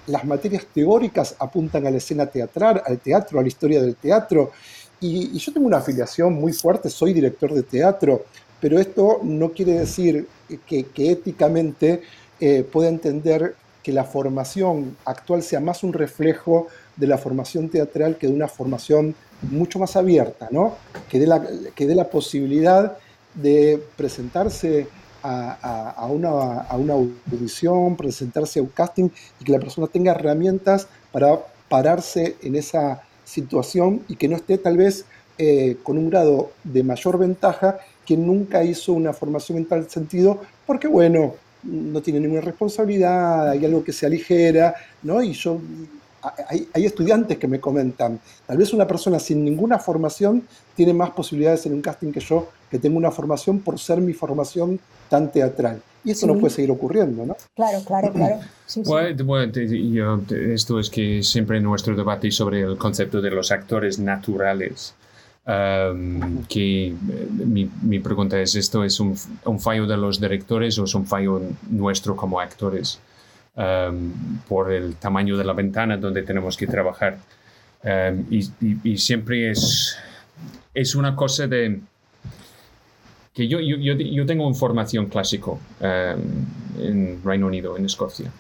[0.08, 4.52] las materias teóricas apuntan a la escena teatral, al teatro, a la historia del teatro.
[5.00, 8.26] Y, y yo tengo una afiliación muy fuerte, soy director de teatro
[8.66, 10.28] pero esto no quiere decir
[10.68, 12.02] que, éticamente
[12.40, 18.18] eh, pueda entender que la formación actual sea más un reflejo de la formación teatral
[18.18, 20.76] que de una formación mucho más abierta, ¿no?
[21.10, 22.98] que dé la, que dé la posibilidad
[23.36, 24.88] de presentarse
[25.28, 26.62] a, una,
[27.32, 33.02] audición, presentarse a un casting y que la persona tenga herramientas para pararse en esa
[33.24, 35.06] situación y que no esté tal vez
[35.38, 40.40] eh, con un grado de mayor ventaja que nunca hizo una formación en tal sentido,
[40.66, 45.22] porque bueno, no tiene ninguna responsabilidad, hay algo que se aligera, ¿no?
[45.22, 45.60] Y yo,
[46.48, 50.44] hay, hay, estudiantes que me comentan, tal vez una persona sin ninguna formación
[50.76, 54.14] tiene más posibilidades en un casting que yo, que tengo una formación por ser mi
[54.14, 55.82] formación tan teatral.
[56.04, 57.36] Y eso no puede seguir ocurriendo, ¿no?
[57.56, 58.40] Claro, claro, claro.
[58.86, 60.22] Bueno,
[60.54, 64.96] esto es que siempre en nuestro debate sobre el concepto de los actores naturales,
[65.46, 66.94] que eh,
[67.30, 71.06] mi, mi, pregunta es, ¿esto es un, un, fallo de los directores o es un
[71.06, 73.00] fallo nuestro como actores
[74.50, 77.20] por el tamaño de la ventana donde tenemos que trabajar?
[78.32, 79.98] Y, siempre es,
[80.74, 81.80] es una cosa de
[83.34, 88.32] que yo, yo, yo, tengo una formación clásico en Reino Unido, en Escocia.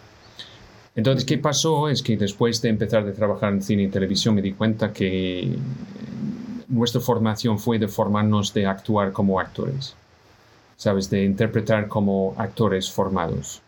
[0.95, 1.89] Entonces, ¿qué pasó?
[1.89, 5.55] Es que después de empezar a trabajar en cine y televisión me di cuenta que
[6.67, 9.95] nuestra formación fue de formarnos de actuar como actores,
[10.77, 11.09] ¿sabes?
[11.09, 13.61] De interpretar como actores formados.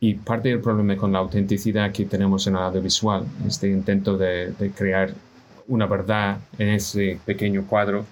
[0.00, 4.52] Y parte del problema con la autenticidad que tenemos en el audiovisual, este intento de,
[4.76, 5.14] crear
[5.68, 8.04] una verdad en ese pequeño cuadro,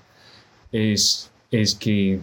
[0.70, 2.20] es, es que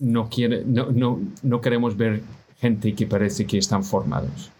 [0.00, 2.22] no, quiere, no, no, no queremos ver
[2.60, 4.50] gente que parece que están formados.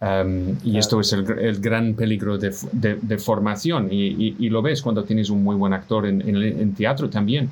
[0.00, 3.88] Um, y esto es el, el gran peligro de, de, de formación.
[3.90, 7.08] Y, y, y, lo ves cuando tienes un muy buen actor en, en, en, teatro
[7.08, 7.50] también,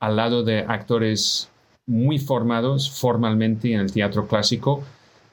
[0.00, 1.48] al lado de actores
[1.86, 4.82] muy formados formalmente en el teatro clásico.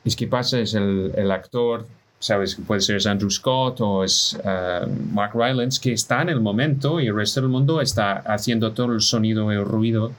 [0.06, 1.88] Es que pasa, es el, el actor,
[2.20, 7.00] sabes, puede ser Andrew Scott o es uh, Mark Rylance, que está en el momento
[7.00, 10.12] y el resto del mundo está haciendo todo el sonido y el ruido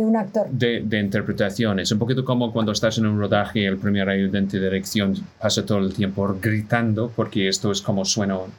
[0.00, 0.48] de un actor.
[0.50, 1.80] De, de, interpretación.
[1.80, 5.14] Es un poquito como cuando estás en un rodaje y el primer ayudante de dirección
[5.40, 8.52] pasa todo el tiempo gritando, porque esto es como suena un,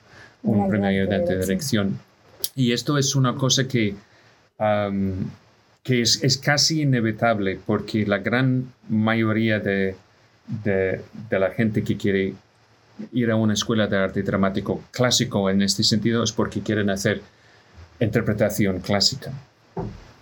[0.43, 1.99] un primer ayudante de dirección.
[2.55, 3.95] Y esto es una cosa que,
[4.59, 5.29] um,
[5.83, 9.95] que es, es, casi inevitable, porque la gran mayoría de,
[10.63, 12.33] de, de la gente que quiere
[13.13, 17.21] ir a una escuela de arte dramático clásico en este sentido es porque quieren hacer
[17.99, 19.31] interpretación clásica.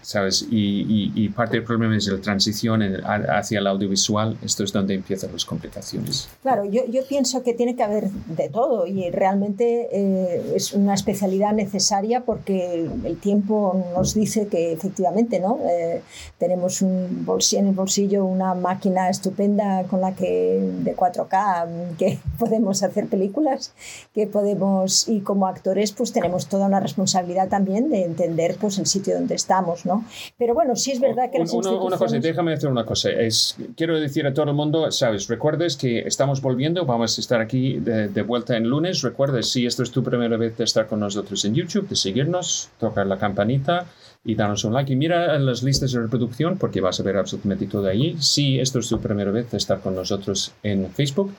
[0.07, 0.47] ¿Sabes?
[0.49, 4.37] Y, y, y, parte del problema es la transición en, hacia el audiovisual.
[4.41, 6.29] Esto es donde empiezan las complicaciones.
[6.43, 10.93] Claro, yo, yo pienso que tiene que haber de todo y realmente eh, es una
[10.93, 15.59] especialidad necesaria porque el tiempo nos dice que efectivamente, ¿no?
[15.69, 16.01] Eh,
[16.37, 22.17] tenemos un bolsillo, en el bolsillo una máquina estupenda con la que de 4K que
[22.39, 23.73] podemos hacer películas,
[24.13, 28.85] que podemos y como actores pues tenemos toda una responsabilidad también de entender pues el
[28.85, 29.96] sitio donde estamos, ¿no?
[30.37, 31.87] Pero bueno, sí es verdad que las una, instituciones...
[31.87, 33.09] una cosa, déjame decir una cosa.
[33.11, 37.41] Es, quiero decir a todo el mundo, sabes, recuerdes que estamos volviendo, vamos a estar
[37.41, 39.01] aquí de, de, vuelta en lunes.
[39.01, 42.69] Recuerdes, si esto es tu primera vez de estar con nosotros en YouTube, de seguirnos,
[42.79, 43.85] tocar la campanita
[44.27, 44.91] y darnos un like.
[44.91, 48.17] Y mira las listas de reproducción porque vas a ver absolutamente todo allí.
[48.19, 51.31] Si esto es tu primera vez de estar con nosotros en Facebook,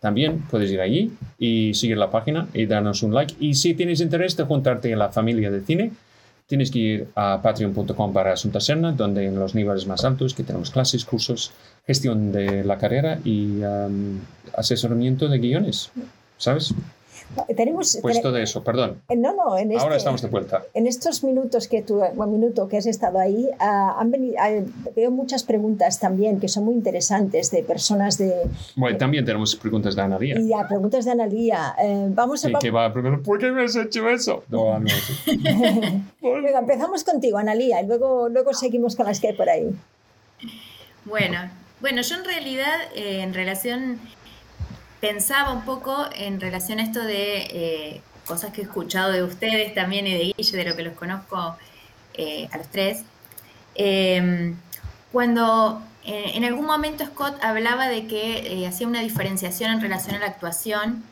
[0.00, 3.34] también puedes ir allí y seguir la página y darnos un like.
[3.40, 5.92] Y si tienes interés de juntarte en la familia de cine,
[6.50, 10.42] tienes que ir a patreon.com para Asunta Serna, donde en los niveles más altos que
[10.42, 11.52] tenemos clases, cursos,
[11.86, 14.18] gestión de la carrera y um,
[14.56, 15.92] asesoramiento de guiones,
[16.38, 16.74] ¿sabes?
[17.56, 19.02] Tenemos, pues todo eso, perdón.
[19.16, 20.64] No, no, en este, Ahora estamos de vuelta.
[20.74, 24.92] En estos minutos que tú, un minuto que has estado ahí, uh, han venido, uh,
[24.96, 28.34] veo muchas preguntas también que son muy interesantes de personas de.
[28.76, 30.40] Bueno, también tenemos preguntas de Analía.
[30.40, 31.74] Y a preguntas de Analía.
[31.80, 32.48] Eh, vamos a.
[32.48, 34.42] Sí, que va primero, ¿por qué me has hecho eso?
[34.48, 34.88] No, no.
[36.20, 39.70] Venga, empezamos contigo, Analía, y luego, luego seguimos con las que hay por ahí.
[41.04, 41.38] Bueno,
[41.80, 44.00] bueno, yo en realidad, eh, en relación
[45.00, 49.74] pensaba un poco en relación a esto de eh, cosas que he escuchado de ustedes
[49.74, 51.56] también y de Guille, de lo que los conozco
[52.14, 53.02] eh, a los tres.
[53.74, 54.54] Eh,
[55.12, 60.26] cuando en algún momento Scott hablaba de que hacía una diferenciación en relación a la
[60.26, 61.04] actuación,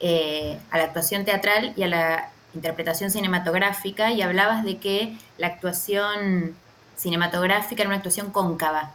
[0.00, 6.56] a la actuación teatral y a la interpretación cinematográfica, y hablabas de que la actuación
[6.96, 8.92] cinematográfica era una actuación cóncava.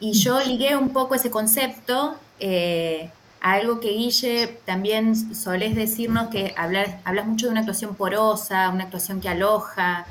[0.00, 6.54] Y yo ligué un poco ese concepto eh, algo que Guille también solés decirnos que
[6.56, 10.06] hablar, hablas mucho de una actuación porosa, una actuación que aloja.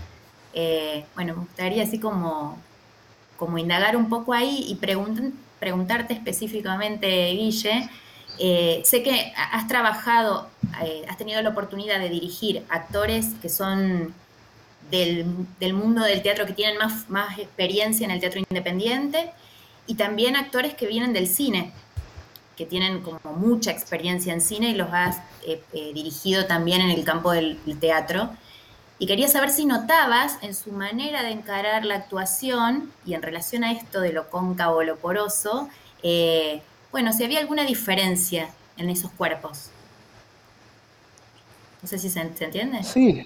[0.54, 2.58] Eh, bueno, me gustaría así como,
[3.38, 7.90] como indagar un poco ahí y pregunt preguntarte específicamente, Guille.
[8.40, 10.48] Eh, sé que has trabajado,
[11.10, 14.14] has tenido la oportunidad de dirigir actores que son
[14.92, 15.26] del,
[15.60, 19.32] del mundo del teatro, que tienen más, más experiencia en el teatro independiente,
[19.86, 21.72] y también actores que vienen del cine,
[22.58, 26.90] que tienen como mucha experiencia en cine y los has eh, eh, dirigido también en
[26.90, 28.32] el campo del, teatro.
[29.00, 33.64] Y quería saber si notabas en su manera de encarar la actuación y en relación
[33.64, 35.70] a esto de lo cóncavo lo poroso,
[36.02, 36.62] eh,
[36.92, 39.70] bueno, si había alguna diferencia en esos cuerpos.
[41.84, 42.84] No sé si se, entiende.
[42.84, 43.24] Sí,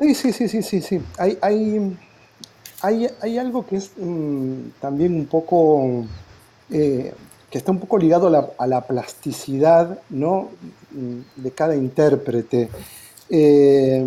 [0.00, 0.80] sí, sí, sí, sí, sí.
[0.80, 1.02] sí.
[1.18, 1.96] Hay, hay,
[2.80, 6.06] hay, hay algo que es mmm, también un poco
[7.54, 10.48] que está un poco ligado a la, a la plasticidad ¿no?
[11.36, 12.68] de cada intérprete.
[13.30, 14.04] Eh,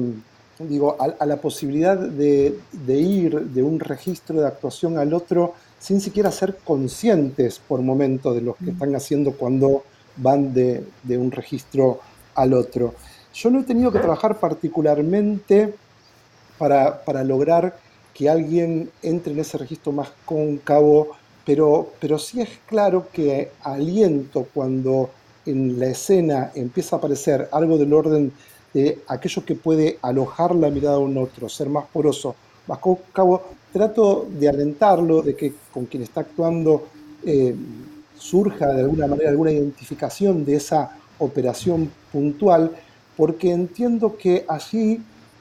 [0.59, 5.53] digo, a, a, la posibilidad de, de, ir de un registro de actuación al otro
[5.79, 9.83] sin siquiera ser conscientes por momento de lo que están haciendo cuando
[10.17, 12.01] van de, de un registro
[12.35, 12.95] al otro.
[13.33, 15.73] Yo no he tenido que trabajar particularmente
[16.57, 17.79] para, para lograr
[18.13, 21.15] que alguien entre en ese registro más cóncavo,
[21.47, 25.09] pero, pero sí es claro que aliento cuando
[25.45, 28.33] en la escena empieza a aparecer algo del orden
[28.73, 32.35] de aquello que puede alojar la mirada de un otro, ser más poroso,
[32.67, 36.87] más cóncavo, trato de alentarlo, de que con quien está actuando
[37.25, 37.55] eh,
[38.17, 42.71] surja de alguna manera alguna identificación de esa operación puntual,
[43.15, 44.99] porque entiendo que allí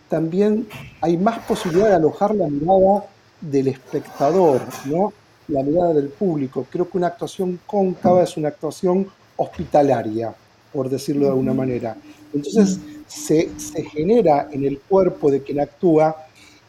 [0.08, 0.68] también
[1.00, 3.06] hay más posibilidad de alojar la mirada
[3.40, 5.12] del espectador, ¿no?
[5.48, 6.66] La mirada del público.
[6.70, 10.34] Creo que una actuación cóncava es una actuación hospitalaria,
[10.72, 11.96] por decirlo de alguna manera.
[12.32, 13.50] Entonces se,
[13.92, 16.16] genera en el cuerpo de quien actúa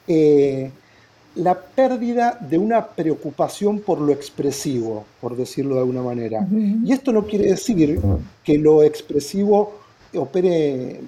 [0.08, 0.72] eh,
[1.36, 6.48] la pérdida de una preocupación por lo expresivo, por decirlo de alguna manera.
[6.52, 8.00] Y esto no quiere decir
[8.44, 9.74] que lo expresivo
[10.16, 11.02] opere,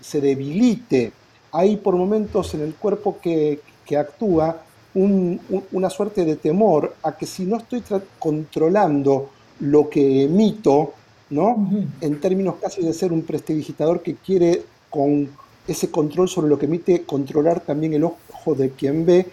[0.00, 1.12] se debilite.
[1.52, 3.60] Hay por momentos en el cuerpo que,
[3.98, 4.62] actúa
[4.94, 7.82] una suerte de temor a que si no estoy
[8.18, 9.30] controlando
[9.60, 10.94] lo que emito,
[11.30, 11.70] ¿no?
[12.00, 15.28] En términos casi de ser un prestidigitador que quiere con
[15.66, 19.26] ese control sobre lo que emite controlar también el ojo de quien ve,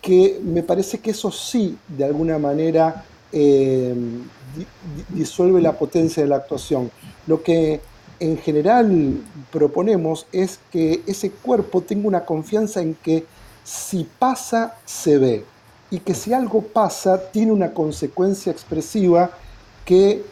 [0.00, 3.94] que me parece que eso sí, de alguna manera, eh,
[5.10, 6.90] disuelve la potencia de la actuación.
[7.26, 7.80] Lo que
[8.20, 9.20] en general
[9.52, 13.24] proponemos es que ese cuerpo tenga una confianza en que
[13.68, 15.44] si pasa, se ve,
[15.90, 19.30] y que si algo pasa, tiene una consecuencia expresiva
[19.84, 20.22] que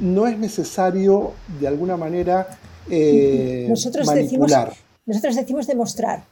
[0.00, 2.58] no es necesario, de alguna manera,
[2.90, 4.68] eh, nosotros manipular.
[4.68, 6.24] Decimos, nosotros decimos demostrar,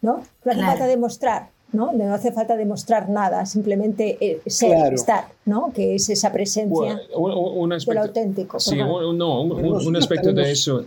[0.00, 0.22] ¿no?
[0.46, 1.92] No hace falta demostrar, ¿no?
[1.92, 5.74] No hace falta demostrar nada, simplemente eh, ser, estar, ¿no?
[5.74, 8.58] Que es esa presencia un, aspecto, auténtico.
[8.58, 10.86] Sí, no, un, aspecto de eso,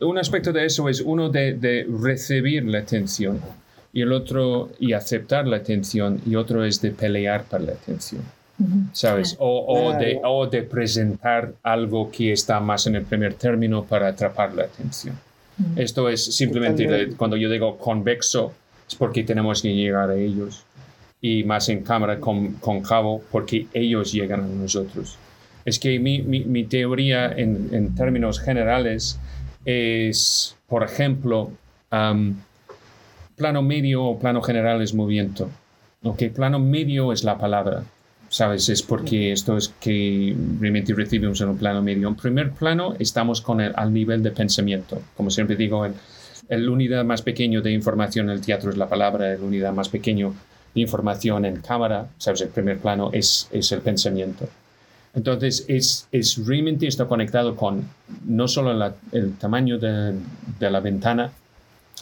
[0.00, 3.38] un aspecto de eso es uno de, de recibir la atención
[3.94, 8.22] y el otro y aceptar la atención y otro es de pelear por la atención.
[8.92, 9.36] ¿Sabes?
[9.40, 14.54] O, de, o, de, presentar algo que está más en el primer término para atrapar
[14.54, 15.18] la atención.
[15.76, 18.52] Esto es simplemente cuando yo digo convexo,
[18.88, 20.64] es porque tenemos que llegar a ellos.
[21.20, 25.18] Y más en cámara con, concavo, porque ellos llegan a nosotros.
[25.64, 29.18] Es que mi, mi, teoría en, en, términos generales
[29.64, 31.50] es, por ejemplo,
[33.36, 35.50] plano medio o plano general es movimiento.
[36.02, 37.84] Okay, plano medio es la palabra.
[38.34, 38.68] ¿sabes?
[38.68, 42.08] Es porque esto es que realmente recibimos en un plano medio.
[42.08, 45.00] En primer plano estamos con el, al nivel de pensamiento.
[45.16, 45.94] Como siempre digo, el,
[46.48, 49.88] el unidad más pequeño de información en el teatro es la palabra, el unidad más
[49.88, 50.34] pequeño
[50.74, 52.40] de información en cámara, ¿sabes?
[52.40, 54.48] El primer plano es, es el pensamiento.
[55.14, 57.84] Entonces, es, es realmente está conectado con
[58.26, 58.72] no solo
[59.12, 60.12] el tamaño de,
[60.58, 61.30] de la ventana,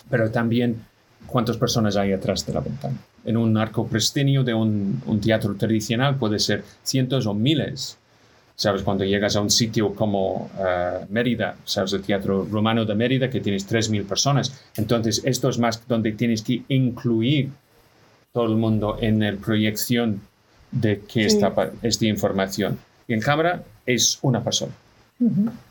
[0.09, 0.83] pero también
[1.27, 5.55] cuántas personas hay atrás de la ventana en un arco prestinio de un, un, teatro
[5.55, 7.99] tradicional puede ser cientos o miles.
[8.55, 8.83] ¿Sabes?
[8.83, 11.95] Cuando llegas a un sitio como uh, Mérida, ¿sabes?
[11.95, 14.53] El Teatro Romano de Mérida, que tienes 3.000 personas.
[14.77, 17.49] Entonces, esto es más donde tienes que incluir
[18.33, 20.21] todo el mundo en la proyección
[20.71, 21.53] de que esta,
[21.83, 22.79] esta información.
[23.09, 24.73] Y en cámara es una persona.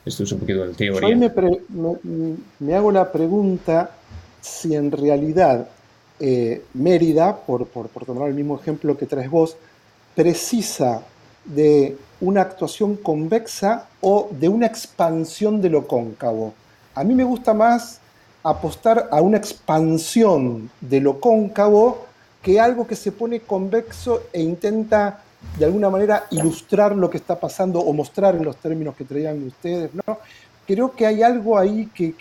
[0.03, 1.09] Esto es un poquito de teoría.
[1.09, 1.31] Yo me,
[1.69, 3.91] me, me hago la pregunta
[4.41, 5.67] si en realidad
[6.19, 9.55] eh, Mérida, por, por, tomar el mismo ejemplo que traes vos,
[10.15, 11.03] precisa
[11.45, 16.53] de una actuación convexa o de una expansión de lo cóncavo.
[16.93, 17.99] A mí me gusta más
[18.43, 22.05] apostar a una expansión de lo cóncavo
[22.41, 25.23] que algo que se pone convexo e intenta
[25.57, 29.43] de alguna manera ilustrar lo que está pasando o mostrar en los términos que traían
[29.45, 29.91] ustedes.
[29.93, 30.17] ¿no?
[30.65, 32.13] Creo que hay algo ahí que,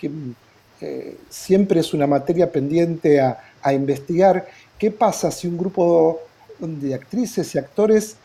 [0.80, 3.38] eh, siempre es una materia pendiente a,
[3.72, 4.46] investigar.
[4.78, 6.20] Qué pasa si un grupo
[6.58, 8.16] de actrices y actores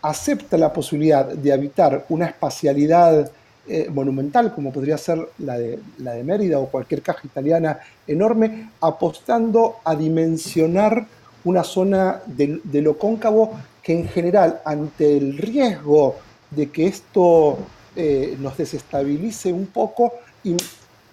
[0.00, 3.30] acepta la posibilidad de habitar una espacialidad
[3.68, 8.70] eh, monumental, como podría ser la de, la de Mérida o cualquier caja italiana enorme,
[8.80, 11.06] apostando a dimensionar
[11.44, 16.16] una zona de, lo cóncavo que en general, ante el riesgo
[16.50, 17.58] de que esto
[17.96, 20.14] eh, nos desestabilice un poco,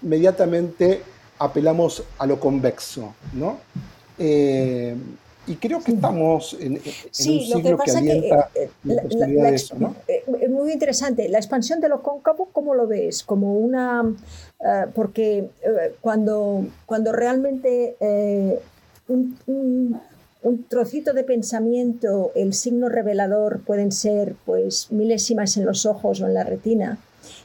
[0.02, 1.02] inmediatamente
[1.40, 3.58] apelamos a lo convexo, ¿no?
[4.18, 4.96] Eh,
[5.46, 6.82] y creo que estamos en, un
[7.12, 9.96] siglo que, alienta que, eh, la, posibilidad de eso, ¿no?
[10.06, 11.30] Es eh, muy interesante.
[11.30, 13.24] La expansión de lo cóncavo, ¿cómo lo ves?
[13.24, 14.04] Como una...
[14.94, 15.50] porque
[16.02, 17.96] cuando, cuando realmente
[19.08, 26.20] un, un, trocito de pensamiento, el signo revelador pueden ser pues milésimas en los ojos
[26.20, 26.98] o en la retina,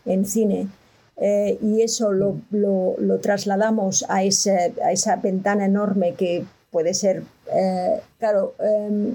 [0.07, 0.69] en cine,
[1.17, 6.95] eh, y eso lo, lo, lo trasladamos a, ese, a, esa ventana enorme que puede
[6.95, 7.23] ser,
[7.55, 9.15] eh, claro, em,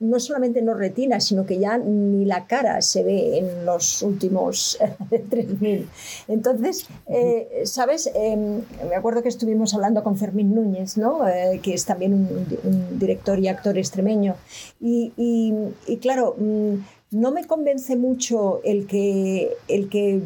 [0.00, 4.78] no solamente no retina, sino que ya ni la cara se ve en los últimos
[5.10, 5.86] 3.000.
[6.28, 8.10] Entonces, eh, ¿sabes?
[8.14, 11.26] Em, me acuerdo que estuvimos hablando con Fermín Núñez, ¿no?
[11.26, 14.36] Eh, que es también un, director y actor extremeño.
[14.80, 16.74] Y, y, claro, mm,
[17.10, 20.20] no me convence mucho el que, el que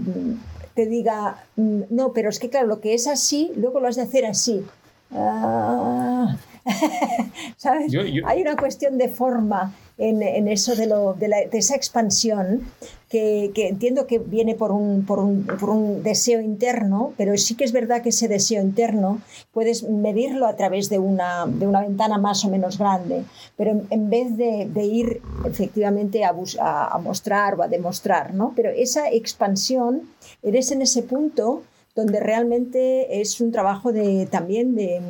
[0.75, 3.97] te diga, mm, no, pero es que claro, lo que es así, luego lo has
[3.97, 4.64] de hacer así.
[5.12, 6.37] Ah,
[7.57, 7.93] ¿Sabes?
[8.27, 12.63] Hay una cuestión de forma en, en eso de, lo, de, la, de, esa expansión
[13.09, 17.55] que, que, entiendo que viene por un, por, un, por un, deseo interno, pero sí
[17.55, 19.21] que es verdad que ese deseo interno
[19.53, 23.23] puedes medirlo a través de una, de una ventana más o menos grande,
[23.57, 28.35] pero en, en vez de, de, ir efectivamente a, a, a, mostrar o a demostrar,
[28.35, 28.55] ¿no?
[28.57, 30.03] Pero esa expansión,
[30.43, 31.63] eres en ese punto
[31.95, 35.01] donde realmente es un trabajo de, también de,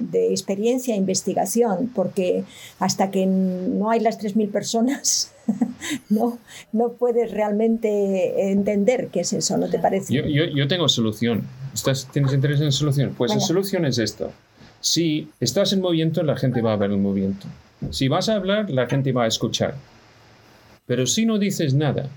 [0.00, 2.44] de experiencia e investigación, porque
[2.78, 5.32] hasta que no hay las 3.000 personas,
[6.10, 6.38] no,
[6.72, 10.12] no puedes realmente entender qué es eso, ¿no te parece?
[10.12, 11.44] Yo, yo, yo tengo solución.
[11.72, 13.14] ¿Estás, ¿Tienes interés en solución?
[13.16, 13.40] Pues Venga.
[13.40, 14.30] la solución es esto.
[14.80, 17.46] Si estás en movimiento, la gente va a ver el movimiento.
[17.90, 19.74] Si vas a hablar, la gente va a escuchar.
[20.86, 22.08] Pero si no dices nada,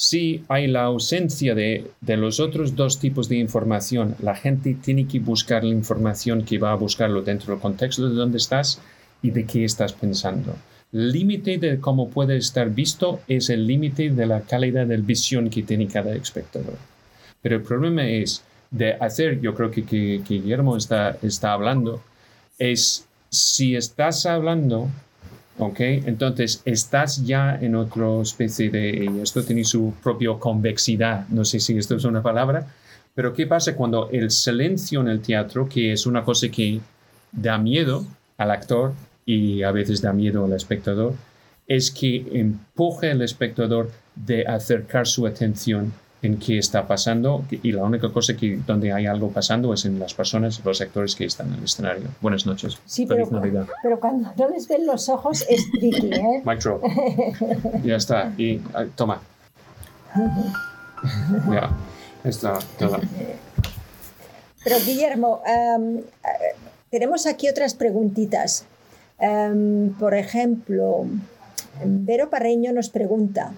[0.00, 5.06] si hay la ausencia de, de, los otros dos tipos de información, la gente tiene
[5.06, 8.80] que buscar la información que va a buscarlo dentro del contexto de dónde estás
[9.20, 10.56] y de qué estás pensando.
[10.90, 15.50] El límite de cómo puede estar visto es el límite de la calidad de visión
[15.50, 16.78] que tiene cada espectador.
[17.42, 22.02] Pero el problema es de hacer, yo creo que, que, que Guillermo está, está hablando,
[22.58, 24.88] es si estás hablando
[25.60, 25.80] ¿ok?
[25.80, 29.22] Entonces, estás ya en otra especie de...
[29.22, 32.66] Esto tiene su propia convexidad, no sé si esto es una palabra,
[33.14, 36.80] pero ¿qué pasa cuando el silencio en el teatro, que es una cosa que
[37.32, 38.04] da miedo
[38.38, 38.94] al actor
[39.26, 41.14] y a veces da miedo al espectador,
[41.66, 45.92] es que empuje al espectador de acercar su atención
[46.22, 49.98] en qué está pasando y la única cosa que donde hay algo pasando es en
[49.98, 52.08] las personas, los actores que están en el escenario.
[52.20, 52.78] Buenas noches.
[52.84, 53.66] Sí, Feliz pero, Navidad.
[53.82, 56.42] pero cuando no les ven los ojos es tricky, ¿eh?
[56.44, 56.80] Micro.
[57.82, 58.32] ya está.
[58.36, 58.60] Y
[58.96, 59.20] toma.
[61.50, 61.70] ya.
[62.24, 62.58] Está.
[62.78, 63.00] Toma.
[64.62, 65.42] Pero Guillermo,
[65.78, 66.02] um,
[66.90, 68.66] tenemos aquí otras preguntitas.
[69.18, 71.06] Um, por ejemplo,
[71.82, 73.52] Vero Parreño nos pregunta.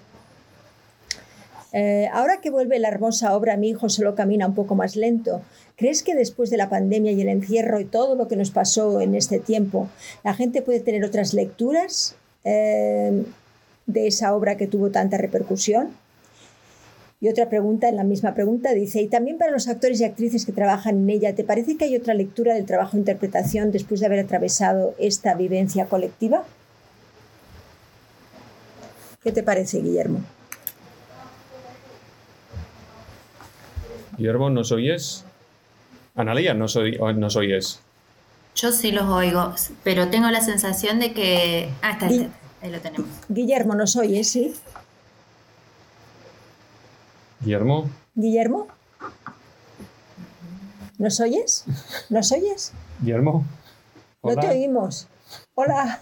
[1.73, 5.41] Eh, ahora que vuelve la hermosa obra, mi hijo solo camina un poco más lento.
[5.77, 9.01] ¿Crees que después de la pandemia y el encierro y todo lo que nos pasó
[9.01, 9.89] en este tiempo,
[10.23, 12.15] la gente puede tener otras lecturas
[12.45, 13.25] eh,
[13.87, 15.91] de esa obra que tuvo tanta repercusión?
[17.21, 20.45] Y otra pregunta, en la misma pregunta, dice, y también para los actores y actrices
[20.45, 24.01] que trabajan en ella, ¿te parece que hay otra lectura del trabajo de interpretación después
[24.01, 26.45] de haber atravesado esta vivencia colectiva?
[29.23, 30.19] ¿Qué te parece, Guillermo?
[34.17, 35.25] Guillermo, ¿nos oyes?
[36.15, 37.81] Analia, ¿nos, oy ¿nos oyes?
[38.55, 41.71] Yo sí los oigo, pero tengo la sensación de que...
[41.81, 42.29] Ah, está, está,
[42.61, 43.09] ahí lo tenemos.
[43.29, 44.29] Guillermo, ¿nos oyes?
[44.29, 44.55] Sí.
[47.41, 47.89] Guillermo.
[48.15, 48.69] Guillermo.
[50.99, 51.65] ¿Nos oyes?
[52.11, 52.73] ¿Nos oyes?
[53.01, 53.45] Guillermo.
[54.21, 54.35] Hola.
[54.35, 55.09] No te oímos.
[55.55, 56.01] Hola.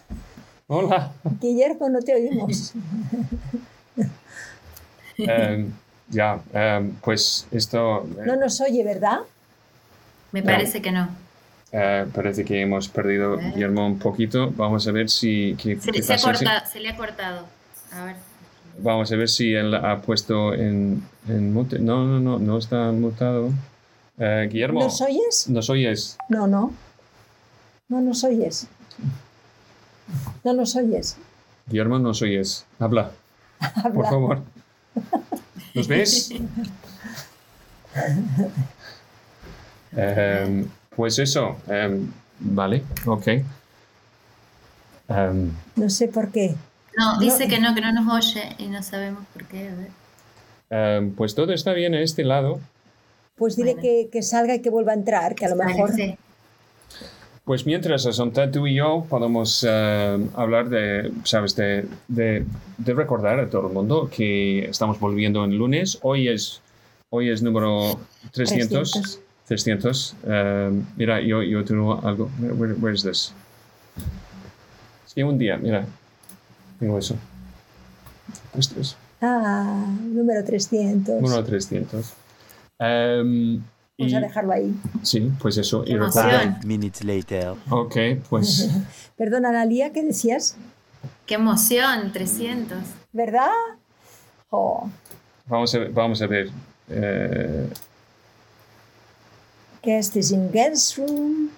[0.67, 1.13] Hola.
[1.41, 2.75] Guillermo, no te oímos.
[5.19, 5.73] um,
[6.11, 8.07] ya, um, pues esto...
[8.19, 9.21] Eh, no nos oye, ¿verdad?
[10.33, 10.83] Me parece no.
[10.83, 11.09] que no.
[11.73, 14.51] Uh, parece que hemos perdido a Guillermo un poquito.
[14.51, 15.57] Vamos a ver si...
[15.57, 17.47] ¿qué, se, qué se, ha cortado, se, le ha cortado.
[17.93, 18.17] A ver.
[18.79, 21.79] Vamos a ver si él ha puesto en, en mute.
[21.79, 23.53] No, no, no, no está mutado.
[24.19, 24.81] Uh, Guillermo.
[24.81, 25.49] ¿Nos oyes?
[25.49, 26.19] ¿Nos oyes?
[26.29, 26.73] No, no.
[27.89, 28.67] No nos oyes.
[30.43, 31.17] No nos oyes.
[31.69, 32.67] Guillermo, nos oyes.
[32.81, 33.13] Habla.
[33.61, 33.93] Habla.
[33.93, 34.43] Por favor.
[35.75, 36.31] ¿Nos ves?
[39.93, 40.67] um,
[40.97, 42.11] pues eso, um,
[42.41, 43.29] vale, ok.
[45.09, 46.55] Um, no sé por qué.
[46.97, 47.51] No, dice no.
[47.51, 49.71] que no, que no nos oye y no sabemos por qué.
[51.17, 52.61] pues todo está bien a este lado.
[53.37, 55.93] Pues dile que, que, salga y que vuelva a entrar, que a lo mejor...
[55.95, 56.17] Sí.
[57.51, 62.47] Pues mientras, Asonta, tú y yo podemos uh, hablar de, sabes, de, de,
[62.79, 65.99] de, recordar a todo el mundo que estamos volviendo en lunes.
[66.03, 66.61] Hoy es,
[67.09, 67.99] hoy es número
[68.31, 68.93] 300.
[68.93, 69.21] 300.
[69.49, 70.17] 300.
[70.23, 72.31] Uh, mira, yo, yo tengo algo.
[72.39, 73.33] Where, where is this?
[75.05, 75.85] Es que un día, mira,
[76.79, 77.17] tengo eso.
[78.57, 78.97] Esto es.
[79.21, 81.21] Ah, número 300.
[81.21, 82.13] Número 300.
[82.79, 83.61] Em,
[84.01, 84.75] Vamos y- a dejarlo ahí.
[85.03, 85.85] Sí, pues eso.
[85.87, 87.55] Y recuerda- minutes later.
[87.71, 87.97] Ok,
[88.29, 88.69] pues
[89.17, 90.57] Perdón, Analia, ¿qué decías?
[91.27, 92.79] Qué emoción, 300.
[93.13, 93.51] ¿Verdad?
[94.51, 94.89] Oh,
[95.47, 96.51] vamos a, vamos a ver.
[96.89, 97.69] eh,
[99.83, 101.51] guest is in guest room,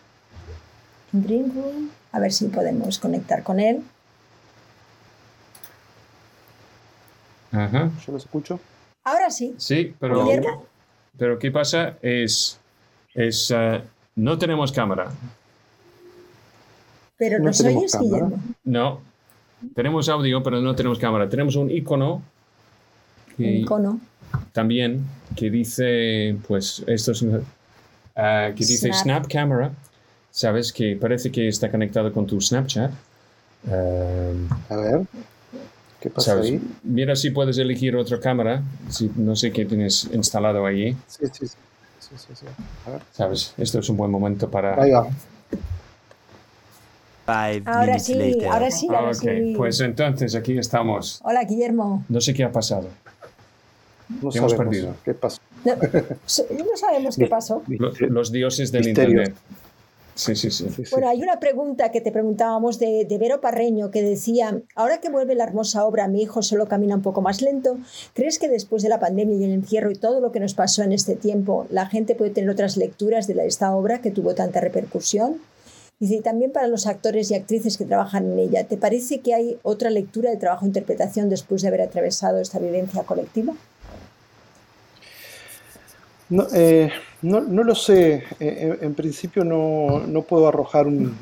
[1.12, 1.90] in green room.
[2.12, 3.82] A ver si podemos conectar con él.
[7.53, 7.90] ajá.
[8.07, 8.61] Yo los escucho.
[9.05, 9.55] Ahora sí.
[9.59, 10.66] Sí, pero, Guillermo.
[11.18, 11.96] Pero ¿qué pasa?
[12.02, 12.58] Es,
[13.14, 13.80] es eh,
[14.16, 15.10] no tenemos cámara.
[17.16, 17.98] Pero No nos tenemos oyes.
[18.00, 18.42] Guillermo.
[18.64, 19.00] No.
[19.74, 21.28] Tenemos audio, pero no tenemos cámara.
[21.28, 22.20] Tenemos un icono
[23.38, 24.00] Un icono.
[24.52, 25.04] también
[25.36, 27.24] que dice, pues, esto es,
[28.16, 29.24] ah, que dice Snap.
[29.24, 29.70] Snap Camera.
[30.30, 32.90] Sabes que parece que está conectado con tu Snapchat.
[33.66, 35.02] Um, A ver.
[36.03, 36.46] ¿Qué pasa ¿sabes?
[36.50, 36.61] ahí?
[36.82, 38.61] Mira si puedes elegir otra cámara.
[38.88, 40.96] Si, no sé qué tienes instalado allí.
[41.07, 41.57] Sí, sí, sí.
[42.00, 42.46] sí, sí, sí.
[42.86, 43.00] A ver.
[43.12, 43.55] ¿Sabes?
[43.57, 44.82] Esto es un buen momento para...
[44.82, 45.07] Ahí va.
[47.24, 48.48] Five Ahora minutes sí, later.
[48.48, 49.55] ahora sí, Ah, ahora sí.
[49.57, 51.20] pues entonces aquí estamos.
[51.22, 52.05] Hola, Guillermo.
[52.09, 52.88] No sé qué ha pasado.
[54.20, 54.94] No ¿Qué hemos sabemos perdido?
[55.05, 55.38] ¿Qué pasó?
[55.64, 55.72] No,
[56.76, 57.62] sabemos qué pasó.
[57.68, 59.22] Lo- los dioses del Misterio.
[59.22, 59.36] Internet.
[60.14, 60.66] Sí, sí, sí.
[60.90, 65.08] Bueno, hay una pregunta que te preguntábamos de, de Vero Parreño que decía, ahora que
[65.08, 67.78] vuelve la hermosa obra, mi hijo solo camina un poco más lento,
[68.12, 70.82] ¿crees que después de la pandemia y el encierro y todo lo que nos pasó
[70.82, 74.34] en este tiempo, la gente puede tener otras lecturas de la- esta obra que tuvo
[74.34, 75.38] tanta repercusión?
[75.98, 79.34] Dice, y también para los actores y actrices que trabajan en ella, ¿te parece que
[79.34, 83.54] hay otra lectura del trabajo de interpretación después de haber atravesado esta vivencia colectiva?
[86.33, 88.24] No, eh, no, lo sé.
[88.41, 91.14] Eh, en, en principio no, no puedo arrojar un,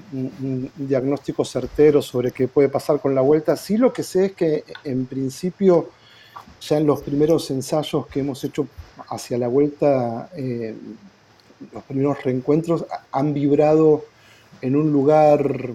[0.77, 3.57] diagnóstico certero sobre qué puede pasar con la vuelta.
[3.57, 5.91] Sí lo que sé es que en principio
[6.61, 8.69] ya en los primeros ensayos que hemos hecho
[9.09, 10.77] hacia la vuelta, eh,
[11.73, 14.05] los primeros reencuentros han vibrado
[14.63, 15.73] en un lugar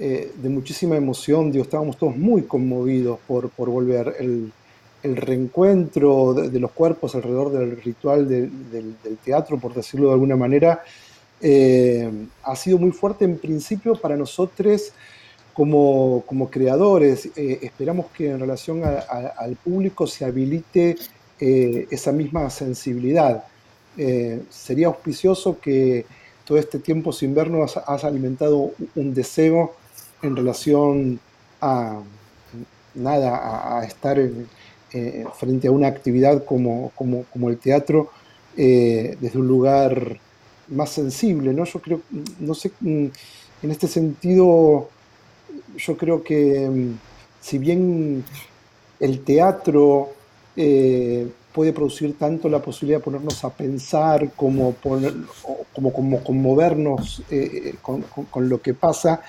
[0.00, 1.54] eh, de muchísima emoción.
[1.54, 4.16] Estábamos todos muy conmovidos por, por volver.
[4.18, 4.50] El,
[5.06, 10.82] el reencuentro de, los cuerpos alrededor del ritual del, teatro, por decirlo de alguna manera,
[11.40, 12.10] eh,
[12.42, 14.92] ha sido muy fuerte en principio para nosotros
[15.54, 17.26] como, como creadores.
[17.36, 20.96] Eh, esperamos que en relación al público se habilite
[21.38, 23.44] eh, esa misma sensibilidad.
[24.50, 26.04] Sería auspicioso que
[26.44, 29.72] todo este tiempo sin vernos has alimentado un deseo
[30.20, 31.18] en relación
[31.62, 32.02] a
[32.94, 34.46] nada, a, a estar en-
[34.96, 38.08] eh, frente a una actividad como, como, como el teatro
[38.56, 40.18] eh, desde un lugar
[40.68, 41.64] más sensible, ¿no?
[41.64, 42.00] Yo creo,
[42.40, 43.06] no sé, mm,
[43.62, 44.88] en este sentido,
[45.76, 46.98] yo creo que mm,
[47.42, 48.24] si bien
[48.98, 50.12] el teatro
[50.56, 55.12] eh, puede producir tanto la posibilidad de ponernos a pensar como, poner,
[55.74, 57.22] como, como conmovernos
[57.82, 59.20] con, lo que pasa,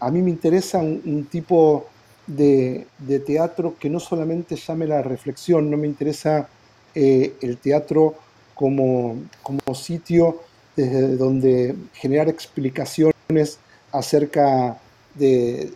[0.00, 1.86] a mí me interesa un tipo
[2.26, 2.86] de,
[3.26, 6.48] teatro que no solamente llame la reflexión, no me interesa
[6.94, 8.14] eh, el teatro
[8.54, 10.40] como, como sitio
[10.76, 13.58] desde donde generar explicaciones
[13.90, 14.78] acerca
[15.14, 15.70] de,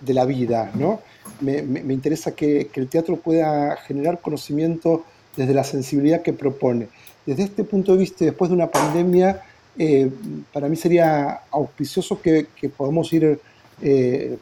[0.00, 1.00] de la vida, ¿no?
[1.40, 5.04] Me, me- me interesa que, que el teatro pueda generar conocimiento
[5.36, 6.88] desde la sensibilidad que propone.
[7.26, 9.42] Desde este punto de vista, después de una pandemia,
[9.78, 10.10] eh,
[10.52, 13.38] para mí sería auspicioso que, que podamos ir
[13.80, 14.36] eh,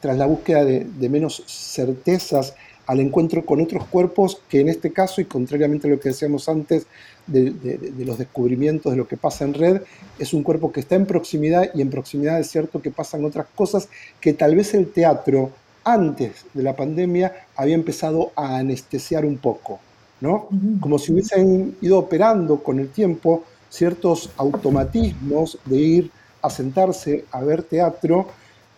[0.00, 2.54] tras la búsqueda de, de menos certezas
[2.86, 6.48] al encuentro con otros cuerpos que en este caso, y contrariamente a lo que decíamos
[6.48, 6.86] antes
[7.26, 9.82] de, de- de los descubrimientos de lo que pasa en red,
[10.18, 13.46] es un cuerpo que está en proximidad y en proximidad es cierto que pasan otras
[13.54, 13.88] cosas
[14.20, 15.52] que tal vez el teatro
[15.84, 19.80] antes de la pandemia había empezado a anestesiar un poco,
[20.20, 20.48] ¿no?
[20.80, 26.10] Como si hubiesen ido operando con el tiempo ciertos automatismos de ir
[26.42, 28.26] a sentarse a ver teatro,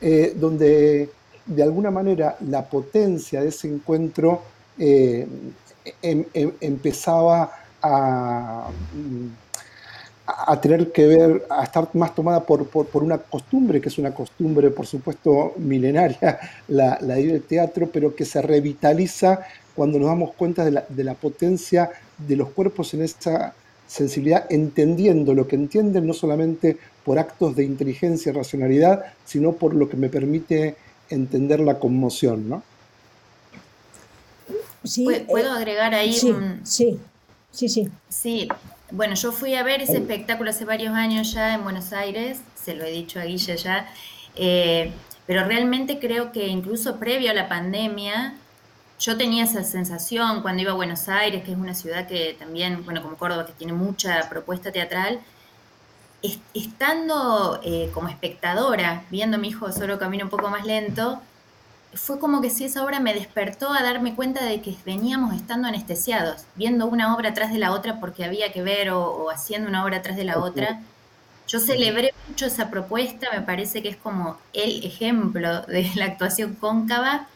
[0.02, 1.10] eh, donde
[1.46, 4.42] de alguna manera la potencia de ese encuentro
[4.78, 5.26] eh,
[6.02, 7.50] em- em- empezaba
[7.82, 9.28] a, mm,
[10.26, 14.14] a tener que ver, a estar más tomada por, por- una costumbre, que es una
[14.14, 16.38] costumbre, por supuesto, milenaria,
[16.68, 19.40] la, la de ir al teatro, pero que se revitaliza
[19.74, 23.54] cuando nos damos cuenta de la, de la potencia de los cuerpos en esa
[23.86, 29.74] sensibilidad, entendiendo lo que entienden no solamente por actos de inteligencia y racionalidad, sino por
[29.74, 30.76] lo que me permite
[31.10, 32.62] entender la conmoción, ¿no?
[34.84, 36.98] Sí, ¿Puedo- ¿Puedo eh, agregar ahí sí, un, sí,
[37.50, 37.88] sí, sí.
[38.08, 38.48] Sí,
[38.90, 42.74] bueno, yo fui a ver ese espectáculo hace varios años ya en Buenos Aires, se
[42.74, 43.88] lo he dicho a Guille ya,
[44.36, 44.90] eh,
[45.26, 48.34] pero realmente creo que incluso previo a la pandemia,
[48.98, 52.84] yo tenía esa sensación cuando iba a Buenos Aires, que es una ciudad que también,
[52.84, 55.20] bueno, como Córdoba, que tiene mucha propuesta teatral,
[56.54, 61.20] estando eh, como espectadora, viendo a mi hijo solo camino un poco más lento,
[61.94, 65.68] fue como que si esa obra me despertó a darme cuenta de que veníamos estando
[65.68, 69.84] anestesiados, viendo una obra atrás de la otra porque había que ver o, haciendo una
[69.84, 70.80] obra atrás de la otra.
[71.48, 76.54] Yo celebré mucho esa propuesta, me parece que es como el ejemplo de la actuación
[76.54, 77.26] cóncava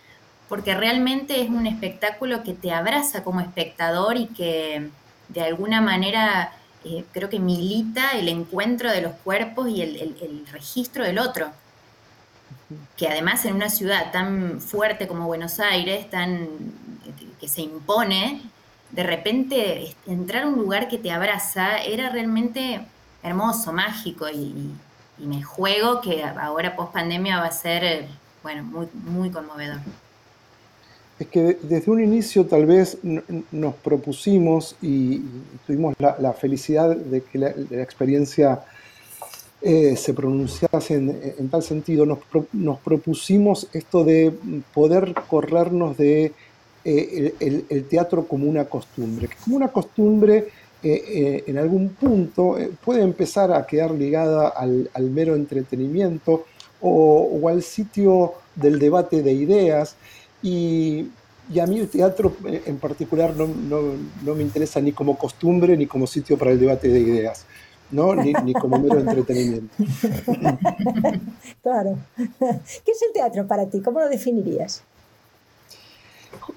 [0.49, 4.91] porque realmente es un espectáculo que te abraza como espectador y que
[5.29, 6.53] de alguna manera
[6.87, 11.51] eh, creo que milita el encuentro de los cuerpos y el, registro del otro.
[12.97, 16.49] Que además en una ciudad tan fuerte como Buenos Aires, tan
[17.41, 18.41] que se impone,
[18.91, 22.81] de repente entrar a un lugar que te abraza era realmente
[23.23, 24.73] hermoso, mágico y,
[25.19, 28.07] y me juego que ahora post pandemia va a ser
[28.43, 29.81] bueno, muy, muy conmovedor
[31.19, 32.99] es que desde un inicio tal vez
[33.51, 35.23] nos propusimos y
[35.67, 37.49] tuvimos la, felicidad de que la,
[37.83, 38.61] experiencia
[39.63, 44.33] eh, se pronunciase en, tal sentido, nos, propusimos esto de
[44.75, 46.33] poder corrernos de
[46.85, 50.49] eh, el, teatro como una costumbre, que como una costumbre
[50.83, 56.45] eh, en algún punto puede empezar a quedar ligada al, mero entretenimiento
[56.83, 59.97] o, o al sitio del debate de ideas
[60.43, 61.11] y,
[61.61, 66.37] a mí el teatro en particular no, me interesa ni como costumbre ni como sitio
[66.37, 67.47] para el debate de ideas.
[67.91, 68.17] ¿no?
[68.17, 69.73] Ni, como mero entretenimiento.
[71.63, 71.99] Claro.
[72.17, 73.81] ¿Qué es el teatro para ti?
[73.81, 74.83] ¿Cómo lo definirías?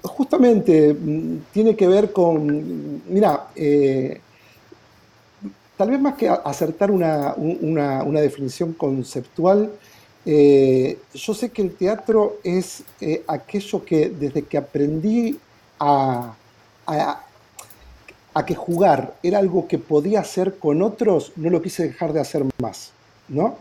[0.02, 4.20] Justamente mm, tiene que ver con, mira, eh,
[5.76, 9.70] tal vez más que acertar una, una definición conceptual,
[10.26, 15.38] eh, yo sé que el teatro es eh, aquello que desde que aprendí
[15.78, 16.34] a,
[16.86, 17.24] a,
[18.46, 22.44] que jugar era algo que podía hacer con otros, no lo quise dejar de hacer
[22.60, 22.92] más.
[23.28, 23.56] ¿no?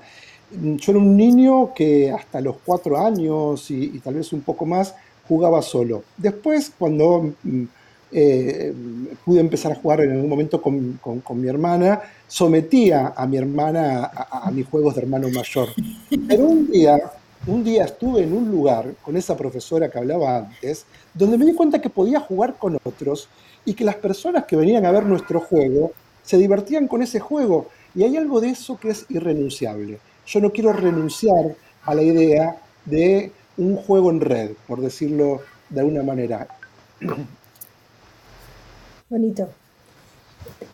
[0.52, 4.66] Yo era un niño que hasta los cuatro años y, y tal vez un poco
[4.66, 4.96] más
[5.28, 6.04] jugaba solo.
[6.18, 7.64] Después, cuando mm,
[8.12, 8.74] eh,
[9.24, 11.00] pude empezar a jugar en algún momento con,
[11.36, 15.70] mi hermana, sometía a mi hermana a, mis juegos de hermano mayor.
[16.28, 17.00] Pero un día,
[17.46, 21.54] un día estuve en un lugar con esa profesora que hablaba antes, donde me di
[21.54, 23.30] cuenta que podía jugar con otros
[23.66, 25.92] y que las personas que venían a ver nuestro juego
[26.24, 27.68] se divertían con ese juego.
[27.96, 30.00] Y hay algo de eso que es irrenunciable.
[30.26, 35.82] Yo no quiero renunciar a la idea de un juego en red, por decirlo de
[35.82, 36.48] alguna manera.
[39.10, 39.50] Bonito.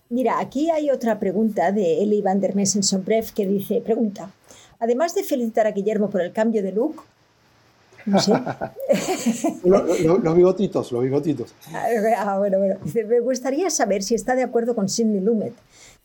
[0.10, 4.30] Mira, aquí hay otra pregunta de Eli van der Messen-Sombrev que dice, pregunta,
[4.80, 7.02] además de felicitar a Guillermo por el cambio de look,
[8.06, 8.34] no sé.
[9.64, 11.56] los bigotitos, los bigotitos.
[11.74, 12.76] Ah, bueno, bueno.
[13.08, 15.54] me gustaría saber si está de acuerdo con Sidney Lumet,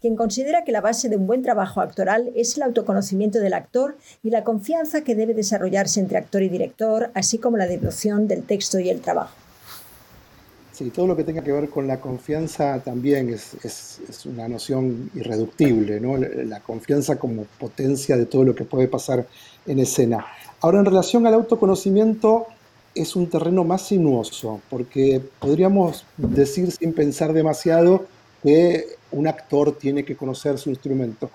[0.00, 3.96] quien considera que la base de un buen trabajo actoral es el autoconocimiento del actor
[4.22, 8.44] y la confianza que debe desarrollarse entre actor y director, así como la devoción del
[8.44, 9.34] texto y el trabajo.
[10.80, 15.10] Sí, todo lo que tenga que ver con la confianza también es, es, una noción
[15.14, 16.16] irreductible, ¿no?
[16.16, 19.26] la confianza como potencia de todo lo que puede pasar
[19.66, 20.24] en escena.
[20.62, 22.46] Ahora, en relación al autoconocimiento,
[22.94, 28.06] es un terreno más sinuoso, porque podríamos decir sin pensar demasiado
[28.42, 31.28] que un actor tiene que conocer su instrumento.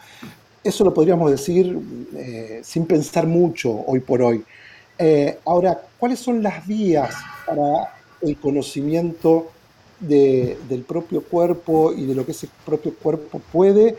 [0.64, 1.78] Eso lo podríamos decir
[2.16, 4.44] eh, sin pensar mucho hoy por hoy.
[4.98, 7.14] Eh, ahora, ¿cuáles son las vías
[7.46, 9.52] para el conocimiento
[10.00, 13.98] del propio cuerpo y de lo que ese propio cuerpo puede,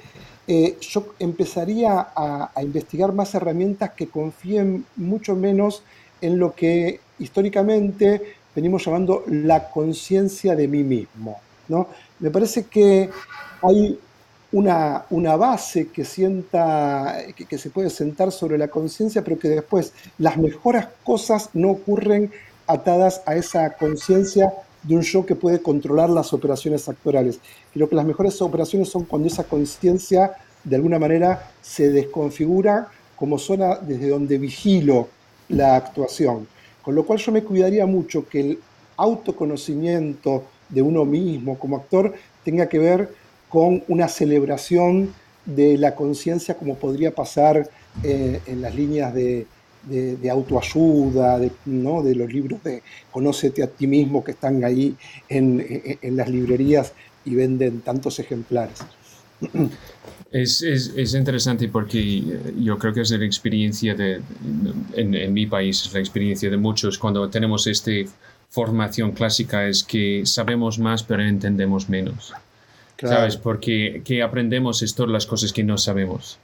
[0.48, 5.82] eh, yo empezaría a, investigar más herramientas que confíen mucho menos
[6.20, 11.40] en lo que históricamente venimos llamando la conciencia de mí mismo.
[11.68, 11.88] ¿no?
[12.20, 13.10] Me parece que
[13.62, 13.98] hay
[14.52, 19.48] una, una base que, sienta, que, que se puede sentar sobre la conciencia, pero que
[19.48, 22.30] después las mejores cosas no ocurren
[22.66, 24.52] atadas a esa conciencia
[24.82, 27.40] de un yo que puede controlar las operaciones actorales.
[27.72, 30.32] Creo que las mejores operaciones son cuando esa conciencia
[30.64, 35.08] de alguna manera se desconfigura como zona desde donde vigilo
[35.48, 36.46] la actuación.
[36.82, 38.58] Con lo cual yo me cuidaría mucho que el
[38.96, 42.14] autoconocimiento de uno mismo como actor
[42.44, 43.14] tenga que ver
[43.48, 45.12] con una celebración
[45.44, 47.68] de la conciencia como podría pasar
[48.02, 49.46] eh, en las líneas de,
[49.86, 52.02] de, autoayuda, de, ¿no?
[52.02, 54.96] de los libros de Conócete a ti mismo que están ahí
[55.28, 55.64] en,
[56.16, 56.92] las librerías
[57.24, 58.80] y venden tantos ejemplares.
[60.32, 62.22] Es, es, interesante porque
[62.58, 64.20] yo creo que es la experiencia de,
[64.94, 68.06] en, mi país, es la experiencia de muchos cuando tenemos este
[68.48, 72.32] formación clásica es que sabemos más pero entendemos menos.
[72.98, 73.36] ¿Sabes?
[73.36, 76.38] Porque que aprendemos es todas las cosas que no sabemos.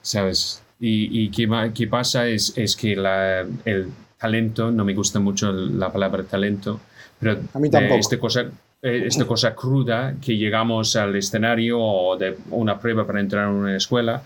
[0.00, 0.61] ¿Sabes?
[0.84, 3.86] Y, y qué, pasa es, es que la, el
[4.18, 6.80] talento, no me gusta mucho la palabra talento,
[7.20, 8.00] pero A mí tampoco.
[8.00, 8.40] esta cosa,
[8.82, 13.54] eh, esta cosa cruda que llegamos al escenario o de una prueba para entrar en
[13.54, 14.24] una escuela,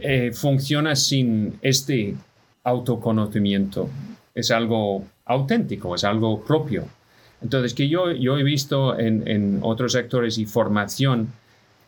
[0.00, 2.16] eh, funciona sin este
[2.64, 3.88] autoconocimiento.
[4.34, 6.86] Es algo auténtico, es algo propio.
[7.40, 11.28] Entonces, que yo, yo he visto en, en otros sectores y formación,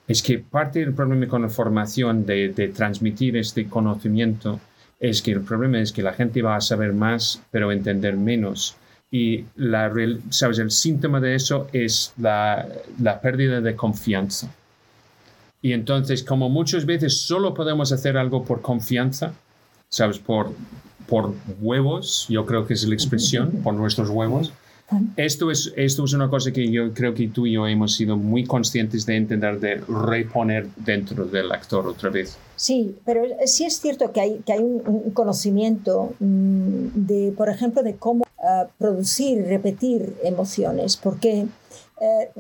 [0.09, 4.59] es que parte del problema con la formación de, transmitir este conocimiento
[4.99, 8.75] es que el problema es que la gente va a saber más, pero entender menos.
[9.11, 9.93] Y la,
[10.31, 10.59] ¿sabes?
[10.59, 12.67] el síntoma de eso es la,
[13.01, 14.51] la pérdida de confianza.
[15.61, 19.35] Y entonces, como muchas veces solo podemos hacer algo por confianza,
[19.89, 20.19] ¿sabes?
[20.19, 20.53] Por,
[21.07, 24.53] por huevos, yo creo que es la expresión, por nuestros huevos.
[25.17, 28.17] Esto es, esto es una cosa que yo creo que tú y yo hemos sido
[28.17, 32.39] muy conscientes de entender, de reponer dentro del actor otra vez.
[32.57, 37.97] Sí, pero sí es cierto que hay, que hay un, conocimiento de, por ejemplo, de
[37.97, 41.47] cómo uh, producir, repetir emociones, porque
[42.01, 42.31] eh,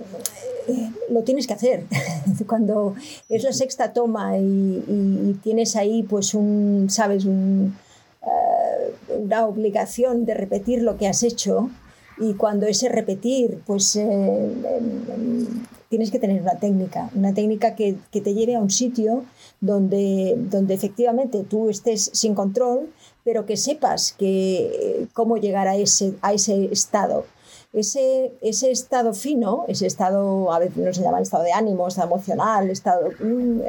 [1.11, 1.85] lo tienes que hacer.
[2.47, 2.95] Cuando
[3.29, 7.77] es la sexta toma y, y, y tienes ahí, pues, un, sabes, un,
[8.23, 11.69] uh, una obligación de repetir lo que has hecho,
[12.21, 15.45] y cuando ese repetir, pues eh, eh,
[15.89, 19.25] tienes que tener una técnica, una técnica que, que, te lleve a un sitio
[19.61, 22.89] donde, donde efectivamente tú estés sin control,
[23.25, 27.25] pero que sepas que, cómo llegar a ese, a ese estado
[27.79, 32.09] ese, ese estado fino, ese estado, a veces no se llama estado de ánimo, estado
[32.09, 33.61] emocional, estado, mmm,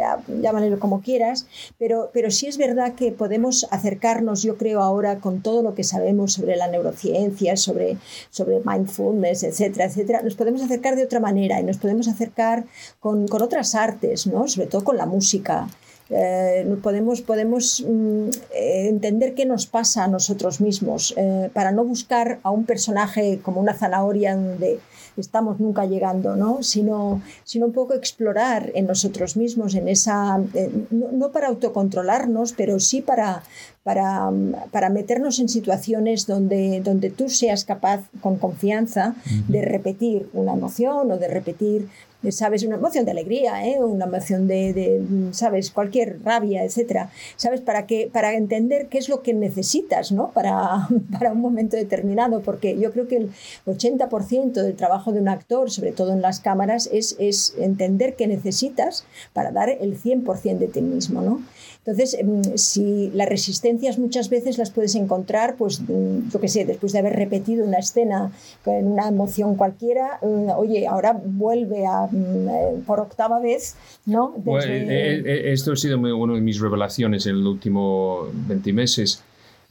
[0.42, 1.48] llámalo como quieras,
[1.78, 5.84] pero, pero sí es verdad que podemos acercarnos, yo creo ahora, con todo lo que
[5.84, 7.98] sabemos sobre la neurociencia, sobre,
[8.30, 12.66] sobre mindfulness, etcétera, etcétera, nos podemos acercar de otra manera y nos podemos acercar
[13.00, 14.48] con, con otras artes, ¿no?
[14.48, 15.68] sobre todo con la música.
[16.10, 22.40] Eh, podemos, podemos mm, entender qué nos pasa a nosotros mismos eh, para no buscar
[22.42, 24.80] a un personaje como una zanahoria donde
[25.18, 26.64] estamos nunca llegando, ¿no?
[26.64, 32.54] Sino, sino un poco explorar en nosotros mismos, en esa, eh, no, no, para autocontrolarnos,
[32.54, 33.44] pero sí para,
[33.84, 34.32] para,
[34.72, 39.16] para, meternos en situaciones donde, donde tú seas capaz, con confianza,
[39.48, 41.90] de repetir una emoción o de repetir
[42.32, 43.78] sabes, una emoción de alegría, ¿eh?
[43.80, 45.02] una emoción de,
[45.32, 50.32] sabes, cualquier rabia, etcétera, sabes, para que, para entender qué es lo que necesitas, ¿no?
[50.32, 53.32] Para, para un momento determinado, porque yo creo que el
[53.66, 58.28] 80% del trabajo de un actor, sobre todo en las cámaras, es, es entender qué
[58.28, 61.42] necesitas para dar el 100% de ti mismo, ¿no?
[61.90, 62.18] Entonces,
[62.56, 67.14] si las resistencias muchas veces las puedes encontrar, pues, yo qué sé, después de haber
[67.14, 68.32] repetido una escena
[68.64, 73.76] con una emoción cualquiera, oye, ahora vuelve a eh, por octava vez,
[74.06, 74.34] ¿no?
[74.38, 74.44] Desde...
[74.44, 79.24] Bueno, eh, eh, esto ha sido una de mis revelaciones en los últimos 20 meses.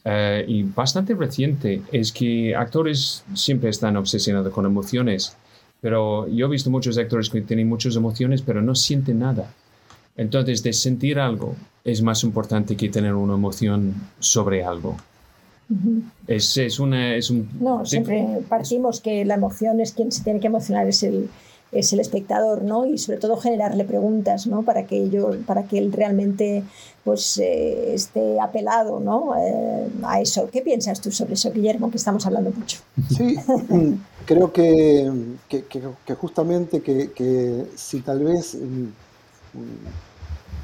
[0.05, 5.35] Uh, y bastante reciente es que actores siempre están obsesionados con emociones,
[5.81, 9.53] pero yo he visto muchos actores que tienen muchas emociones pero no sienten nada.
[10.19, 11.55] Entonces, de sentir algo
[11.85, 14.97] es más importante que tener una emoción sobre algo.
[15.69, 16.01] Uh -huh.
[16.27, 17.47] es, es, una, es un...
[17.61, 21.29] No, siempre partimos que la emoción es quien se tiene que emocionar, es el,
[21.71, 22.85] es el espectador, ¿no?
[22.85, 24.63] Y sobre todo generarle preguntas, ¿no?
[24.63, 26.63] Para que yo, para que él realmente
[27.05, 29.37] pues eh, esté apelado, ¿no?
[29.37, 30.49] Eh, a eso.
[30.51, 31.89] ¿Qué piensas tú sobre eso, Guillermo?
[31.91, 32.79] Que estamos hablando mucho.
[33.15, 33.37] Sí,
[34.25, 35.09] creo que,
[35.47, 38.57] que, que justamente que, que, si tal vez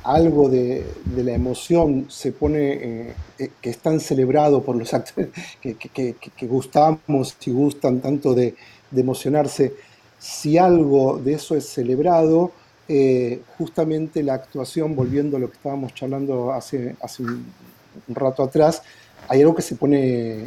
[0.05, 0.85] algo de,
[1.15, 5.29] la emoción se pone, eh, que es tan celebrado por los actores,
[5.61, 8.55] que, que, gustamos y gustan tanto de,
[8.95, 9.73] emocionarse,
[10.19, 12.51] si algo de eso es celebrado,
[12.87, 17.45] eh, justamente la actuación, volviendo a lo que estábamos charlando hace, hace un,
[18.07, 18.83] un, rato atrás,
[19.27, 20.45] hay algo que se pone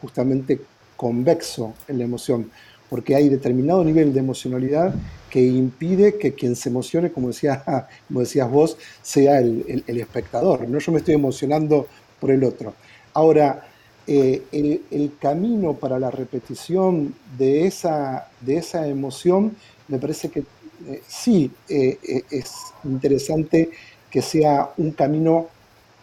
[0.00, 0.60] justamente
[0.96, 2.50] convexo en la emoción,
[2.94, 4.94] porque hay determinado nivel de emocionalidad
[5.28, 7.64] que impide que quien se emocione, como, decía,
[8.06, 10.68] como decías vos, sea el, espectador.
[10.68, 11.88] No yo me estoy emocionando
[12.20, 12.72] por el otro.
[13.12, 13.66] Ahora,
[14.06, 19.56] eh, el, camino para la repetición de esa, de esa emoción,
[19.88, 20.44] me parece que
[20.86, 21.98] eh, sí eh,
[22.30, 22.52] es
[22.84, 23.70] interesante
[24.08, 25.48] que sea un camino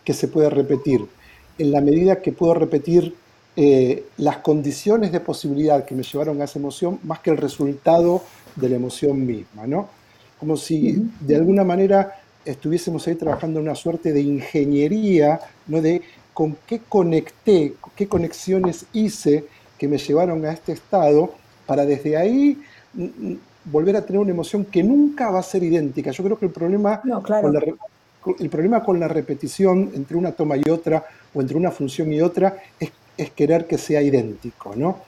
[0.04, 1.08] que se puede repetir.
[1.58, 3.16] En la medida que puedo repetir
[3.56, 8.24] eh, las condiciones de posibilidad que me llevaron a esa emoción, más que el resultado
[8.56, 9.90] de la emoción misma, ¿no?
[10.40, 11.10] Como si uh -huh.
[11.20, 15.82] de alguna manera estuviésemos ahí trabajando en una suerte de ingeniería, ¿no?
[15.82, 16.02] De
[16.34, 19.46] con qué conecté, qué conexiones hice
[19.78, 21.34] que me llevaron a este estado
[21.66, 22.58] para desde ahí
[22.94, 26.12] mm, mm, volver a tener una emoción que nunca va a ser idéntica.
[26.12, 27.62] Yo creo que el problema, con, la,
[28.40, 32.22] el problema con la repetición entre una toma y otra o entre una función y
[32.22, 34.76] otra es, es querer que sea idéntico.
[34.76, 35.00] ¿no?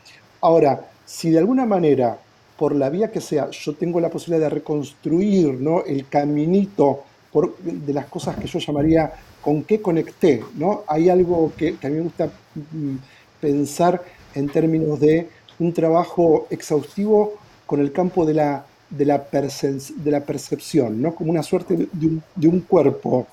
[0.41, 2.17] Ahora, si de alguna manera,
[2.57, 5.83] por la vía que sea, yo tengo la posibilidad de reconstruir ¿no?
[5.85, 10.83] el caminito por, de las cosas que yo llamaría con qué conecté, ¿no?
[10.87, 12.95] Hay algo que, a mí me gusta mm,
[13.41, 14.01] pensar
[14.35, 15.27] en términos de
[15.59, 17.33] un trabajo exhaustivo
[17.65, 21.13] con el campo de la, de la, percepción, ¿no?
[21.13, 23.27] Como una suerte de un cuerpo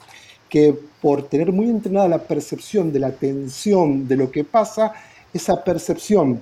[0.50, 4.92] que por tener muy entrenada la percepción de la tensión de lo que pasa,
[5.32, 6.40] esa percepción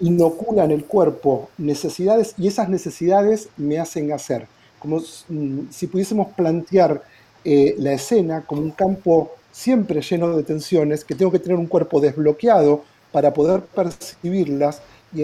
[0.00, 4.46] inocula en el cuerpo necesidades y esas necesidades me hacen hacer.
[4.78, 7.02] Como mm, si pudiésemos plantear
[7.44, 11.66] eh, la escena como un campo siempre lleno de tensiones, que tengo que tener un
[11.66, 12.82] cuerpo desbloqueado
[13.12, 14.80] para poder percibirlas
[15.14, 15.22] y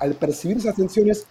[0.00, 1.26] al percibir esas tensiones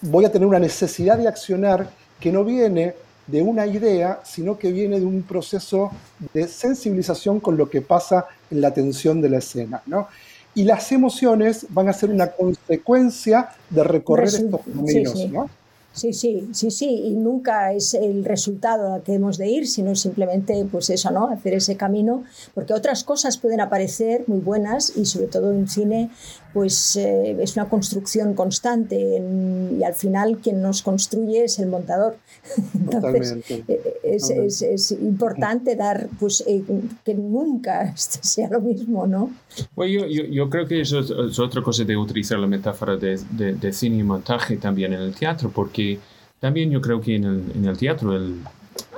[0.00, 2.94] voy a tener una necesidad de accionar que no viene
[3.26, 5.90] de una idea, sino que viene de un proceso
[6.32, 9.82] de sensibilización con lo que pasa en la tensión de la escena.
[9.86, 10.08] ¿no?
[10.54, 15.50] y las emociones van a ser una consecuencia de recorrer estos caminos, ¿no?
[15.92, 19.94] Sí, sí, sí, sí, y nunca es el resultado al que hemos de ir, sino
[19.94, 21.28] simplemente, pues eso, ¿no?
[21.28, 26.10] Hacer ese camino, porque otras cosas pueden aparecer muy buenas y sobre todo en cine,
[26.54, 32.16] pues eh, es una construcción constante y al final quien nos construye es el montador.
[32.74, 36.62] Entonces, eh, es, es, es, importante dar, pues eh,
[37.04, 39.30] que nunca sea lo mismo, ¿no?
[39.74, 43.54] Bueno, yo, yo, creo que eso es, otra cosa de utilizar la metáfora de, de,
[43.54, 45.98] de cine y montaje también en el teatro, porque
[46.38, 48.40] también yo creo que en el, en el teatro, el,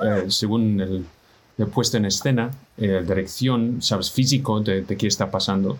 [0.02, 1.07] eh, según el,
[1.57, 5.78] la puesta en escena, la eh, dirección, sabes, físico de, de qué está pasando,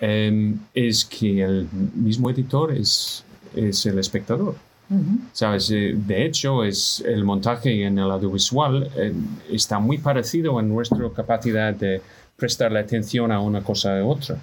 [0.00, 3.24] em, es que el mismo editor es,
[3.54, 4.54] es el espectador.
[5.32, 5.70] ¿Sabes?
[5.72, 8.88] Eh, de hecho, es el montaje en el audiovisual
[9.50, 12.00] está muy parecido en nuestra capacidad de
[12.36, 14.38] prestarle atención a una cosa u otra.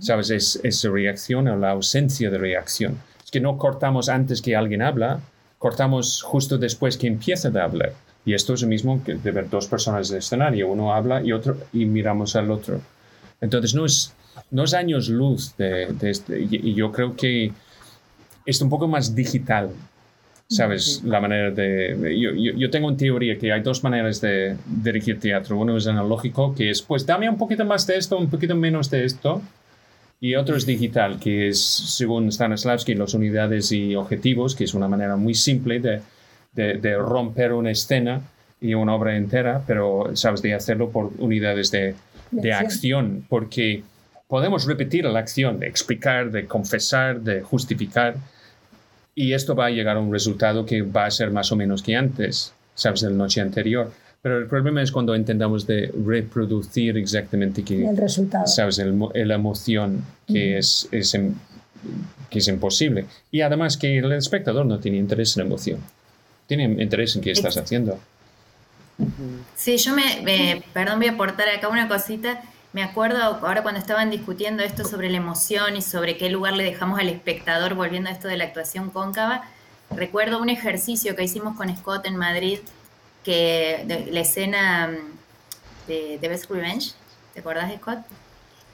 [0.00, 0.30] ¿Sabes?
[0.30, 2.98] Es esa reacción o la ausencia de reacción.
[3.24, 5.20] Es que no cortamos antes que alguien habla,
[5.58, 7.92] cortamos justo después que empieza de hablar.
[8.24, 11.32] Y esto es lo mismo que de ver dos personas de escenario, uno habla y
[11.32, 12.80] otro y miramos al otro.
[13.40, 14.12] Entonces no es,
[14.50, 17.52] no es años luz de, este, y, yo creo que
[18.46, 19.70] es un poco más digital,
[20.48, 21.02] ¿sabes?
[21.04, 22.16] La manera de...
[22.18, 25.58] Yo, yo, tengo una teoría que hay dos maneras de dirigir teatro.
[25.58, 28.90] Uno es analógico, que es, pues dame un poquito más de esto, un poquito menos
[28.90, 29.42] de esto.
[30.20, 34.88] Y otro es digital, que es, según Stanislavski, las unidades y objetivos, que es una
[34.88, 36.00] manera muy simple de,
[36.54, 38.22] de, romper una escena
[38.60, 41.94] y una obra entera, pero sabes de hacerlo por unidades de,
[42.30, 43.82] de acción, porque
[44.34, 48.16] podemos repetir la acción, de explicar, de confesar, de justificar,
[49.14, 51.84] y esto va a llegar a un resultado que va a ser más o menos
[51.84, 53.92] que antes, sabes, de la noche anterior.
[54.22, 58.44] Pero el problema es cuando intentamos de reproducir exactamente que, el resultado.
[58.48, 58.80] ¿sabes?
[58.80, 61.16] El, la emoción que, es, es,
[62.28, 63.06] que es imposible.
[63.30, 65.78] Y además que el espectador no tiene interés en emoción.
[66.48, 68.00] Tiene interés en qué estás haciendo.
[69.54, 72.42] Sí, yo me, perdón, voy a aportar acá una cosita.
[72.74, 76.64] Me acuerdo ahora cuando estaban discutiendo esto sobre la emoción y sobre qué lugar le
[76.64, 79.44] dejamos al espectador, volviendo a esto de la actuación cóncava,
[79.90, 82.58] recuerdo un ejercicio que hicimos con Scott en Madrid,
[83.22, 86.94] que la escena mm, de Best Revenge,
[87.32, 88.00] ¿te acordás Scott?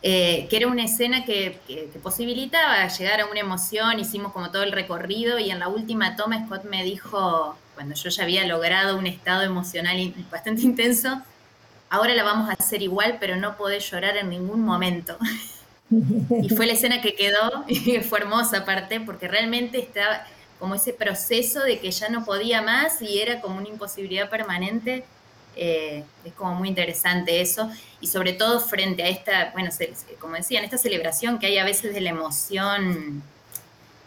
[0.02, 1.60] Eh, que era una escena que,
[2.02, 6.42] posibilitaba llegar a una emoción, hicimos como todo el recorrido y en la última toma
[6.46, 11.20] Scott me dijo, cuando yo ya había logrado un estado emocional bastante intenso,
[11.90, 15.18] ahora la vamos a hacer igual, pero no podés llorar en ningún momento.
[15.90, 20.24] y fue la escena que quedó y fue hermosa aparte, porque realmente estaba
[20.58, 25.04] como ese proceso de que ya no podía más y era como una imposibilidad permanente.
[25.56, 27.68] Eh, es como muy interesante eso
[28.00, 29.70] y sobre todo frente a esta, bueno,
[30.20, 33.22] como decía, en esta celebración que hay a veces de la emoción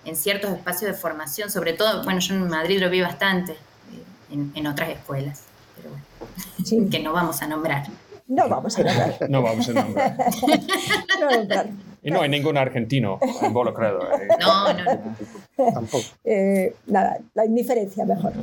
[0.06, 4.38] en ciertos espacios de formación, sobre todo, bueno, yo en Madrid lo vi bastante, eh,
[4.56, 5.44] en, otras escuelas,
[5.76, 7.88] pero bueno, que no vamos a nombrar.
[8.28, 9.18] No vamos a nombrar.
[9.30, 10.18] no vamos a nombrar.
[11.20, 14.02] no y no hay ningún argentino involucrado.
[14.02, 14.28] Eh.
[14.40, 15.72] No, no, no.
[15.74, 16.04] Tampoco.
[16.26, 18.34] Eh, nada, la indiferencia mejor.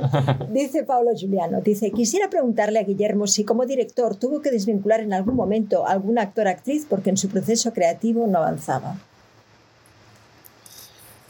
[0.49, 5.13] Dice Pablo Giuliano, dice, quisiera preguntarle a Guillermo si como director tuvo que desvincular en
[5.13, 8.97] algún momento a algún actor-actriz porque en su proceso creativo no avanzaba.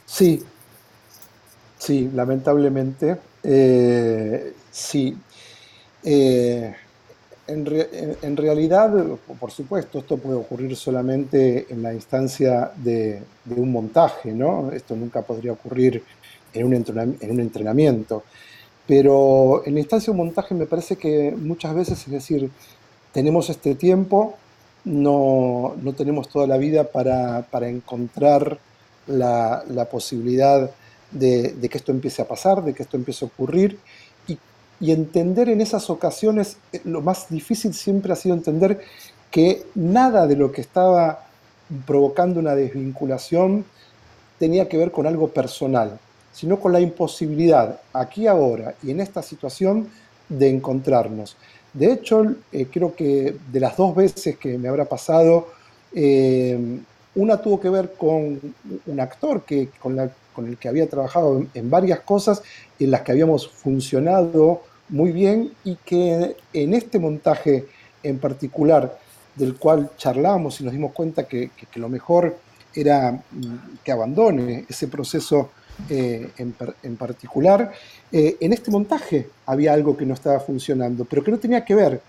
[0.05, 0.43] Sí,
[1.77, 5.17] sí, lamentablemente, eh, sí.
[6.03, 7.65] En,
[8.37, 8.93] realidad,
[9.39, 13.21] por supuesto, esto puede ocurrir solamente en la instancia de,
[13.55, 14.71] un montaje, ¿no?
[14.71, 16.03] Esto nunca podría ocurrir
[16.53, 18.23] en un, en un entrenamiento.
[18.87, 22.49] Pero en la instancia de un montaje me parece que muchas veces, es decir,
[23.13, 24.35] tenemos este tiempo,
[24.85, 28.57] no, tenemos toda la vida para, encontrar
[29.07, 30.71] la, posibilidad
[31.11, 33.77] de, que esto empiece a pasar, de que esto empiece a ocurrir,
[34.81, 38.81] y, entender en esas ocasiones, eh, lo más difícil siempre ha sido entender
[39.29, 41.25] que nada de lo que estaba
[41.85, 43.63] provocando una desvinculación
[44.39, 45.99] tenía que ver con algo personal,
[46.33, 49.87] sino con la imposibilidad, aquí ahora y en esta situación,
[50.27, 51.35] de encontrarnos.
[51.73, 55.49] De hecho, eh, creo que de las dos veces que me habrá pasado,
[55.93, 56.57] eh,
[57.15, 58.39] una tuvo que ver con
[58.85, 62.41] un actor que, con, el que había trabajado en, varias cosas
[62.79, 64.61] en las que habíamos funcionado
[64.91, 67.65] muy bien y que en este montaje
[68.03, 68.97] en particular
[69.35, 72.37] del cual charlamos y nos dimos cuenta que, lo mejor
[72.73, 75.49] era mm, que abandone ese proceso
[75.89, 77.71] eh, en, particular.
[78.11, 81.73] Eh, en este montaje había algo que no estaba funcionando, pero que no tenía que
[81.75, 82.01] ver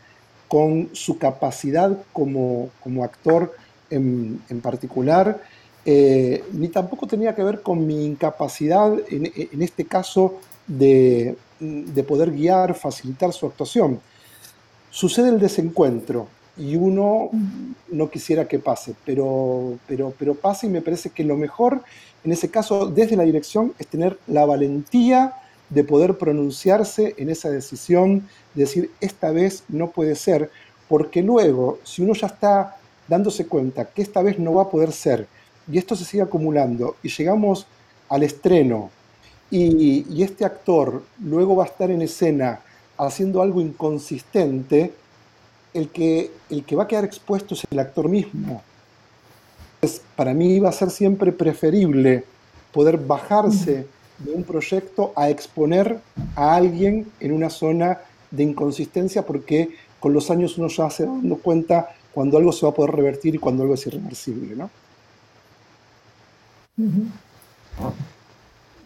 [0.48, 3.54] con su capacidad como, como actor
[3.88, 5.40] en, particular,
[5.84, 12.32] eh, ni tampoco tenía que ver con mi incapacidad, en, este caso, de, de, poder
[12.32, 14.00] guiar, facilitar su actuación.
[14.90, 17.30] Sucede el desencuentro y uno
[17.90, 21.82] no quisiera que pase, pero, pero, pero pasa y me parece que lo mejor
[22.24, 25.34] en ese caso, desde la dirección, es tener la valentía
[25.70, 30.50] de poder pronunciarse en esa decisión, de decir, esta vez no puede ser,
[30.88, 32.76] porque luego, si uno ya está
[33.08, 35.26] dándose cuenta que esta vez no va a poder ser,
[35.70, 37.66] y esto se sigue acumulando, y llegamos
[38.08, 38.90] al estreno,
[39.58, 42.60] y, este actor luego va a estar en escena
[42.96, 44.92] haciendo algo inconsistente,
[45.74, 48.62] el que, el que va a quedar expuesto es el actor mismo
[50.16, 52.24] para mí va a ser siempre preferible
[52.72, 53.86] poder bajarse
[54.18, 55.98] de un proyecto a exponer
[56.36, 57.98] a alguien en una zona
[58.30, 62.64] de inconsistencia porque con los años uno ya se da dando cuenta cuando algo se
[62.64, 64.70] va a poder revertir y cuando algo es irreversible, ¿no?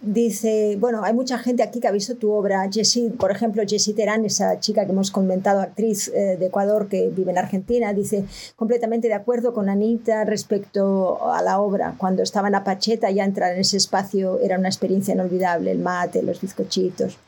[0.07, 2.71] Dice, bueno, hay mucha gente aquí que ha visto tu obra.
[2.73, 7.09] Jessie, por ejemplo, Jessie Terán, esa chica que hemos comentado, actriz eh, de Ecuador que
[7.09, 11.97] vive en Argentina, dice completamente de acuerdo con Anita respecto a la obra.
[11.99, 16.23] Cuando estaba en Apacheta, ya entrar en ese espacio era una experiencia inolvidable, el mate,
[16.23, 17.19] los bizcochitos.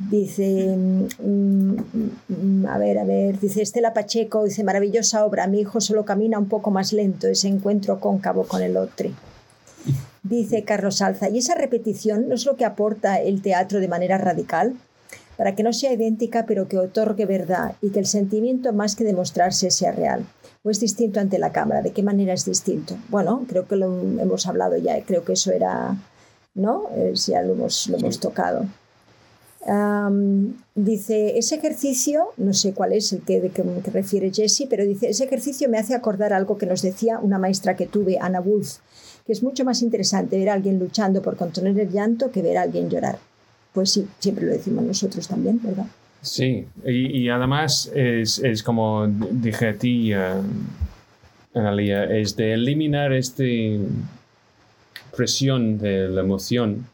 [0.00, 1.76] Dice, mm,
[2.28, 6.36] mm, a ver, a ver, dice Estela Pacheco, dice, maravillosa obra, mi hijo solo camina
[6.36, 9.10] un poco más lento, ese encuentro cóncavo con el otro.
[10.28, 14.18] Dice Carlos Alza, ¿y esa repetición no es lo que aporta el teatro de manera
[14.18, 14.74] radical?
[15.38, 19.04] Para que no sea idéntica, pero que otorgue verdad y que el sentimiento más que
[19.04, 20.26] demostrarse sea real.
[20.64, 21.80] ¿O es distinto ante la cámara?
[21.80, 22.96] ¿De qué manera es distinto?
[23.08, 25.96] Bueno, creo que lo hemos hablado ya, creo que eso era,
[26.54, 26.90] ¿no?
[26.94, 28.66] Eh, ya lo hemos, lo hemos tocado.
[30.74, 34.84] dice, ese ejercicio, no sé cuál es el que, de que, que refiere Jesse, pero
[34.84, 38.40] dice, ese ejercicio me hace acordar algo que nos decía una maestra que tuve, Ana
[38.40, 38.78] Wolf,
[39.28, 42.56] que es mucho más interesante ver a alguien luchando por contener el llanto que ver
[42.56, 43.18] a alguien llorar.
[43.74, 45.84] Pues sí, siempre lo decimos nosotros también, ¿verdad?
[46.22, 50.42] Sí, y, además es, es, como dije a ti, uh,
[51.52, 53.44] es de eliminar esta
[55.14, 56.86] presión de la emoción.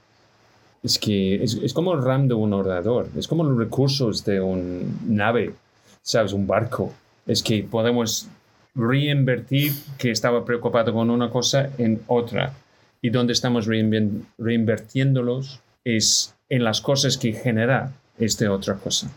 [0.82, 4.40] Es que es, es, como el RAM de un ordenador, es como los recursos de
[4.40, 5.54] un nave,
[6.02, 6.32] ¿sabes?
[6.32, 6.92] Un barco.
[7.28, 8.26] Es que podemos
[8.74, 12.52] reinvertir que estaba preocupado con una cosa en otra.
[13.00, 19.10] Y donde estamos reinvirtiéndolos es en las cosas que genera esta otra cosa.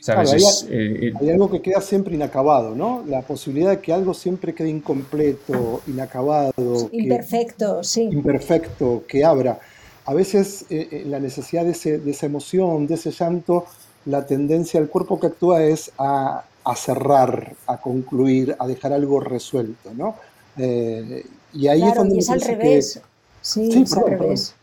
[0.00, 0.66] ¿Sabes?
[0.68, 3.04] Eh, hay, algo que queda siempre inacabado, ¿no?
[3.06, 6.52] La posibilidad de que algo siempre quede incompleto, inacabado.
[6.90, 8.08] Imperfecto, sí.
[8.10, 9.60] Imperfecto, que abra.
[10.04, 13.66] A veces eh, eh, la necesidad de, de, esa emoción, de ese llanto,
[14.04, 19.20] la tendencia del cuerpo que actúa es a, a cerrar, a concluir, a dejar algo
[19.20, 20.16] resuelto, ¿no?
[20.56, 21.24] Eh,
[21.54, 22.18] y ahí es donde...
[22.18, 23.00] es al revés.
[23.40, 24.54] Sí, es al revés.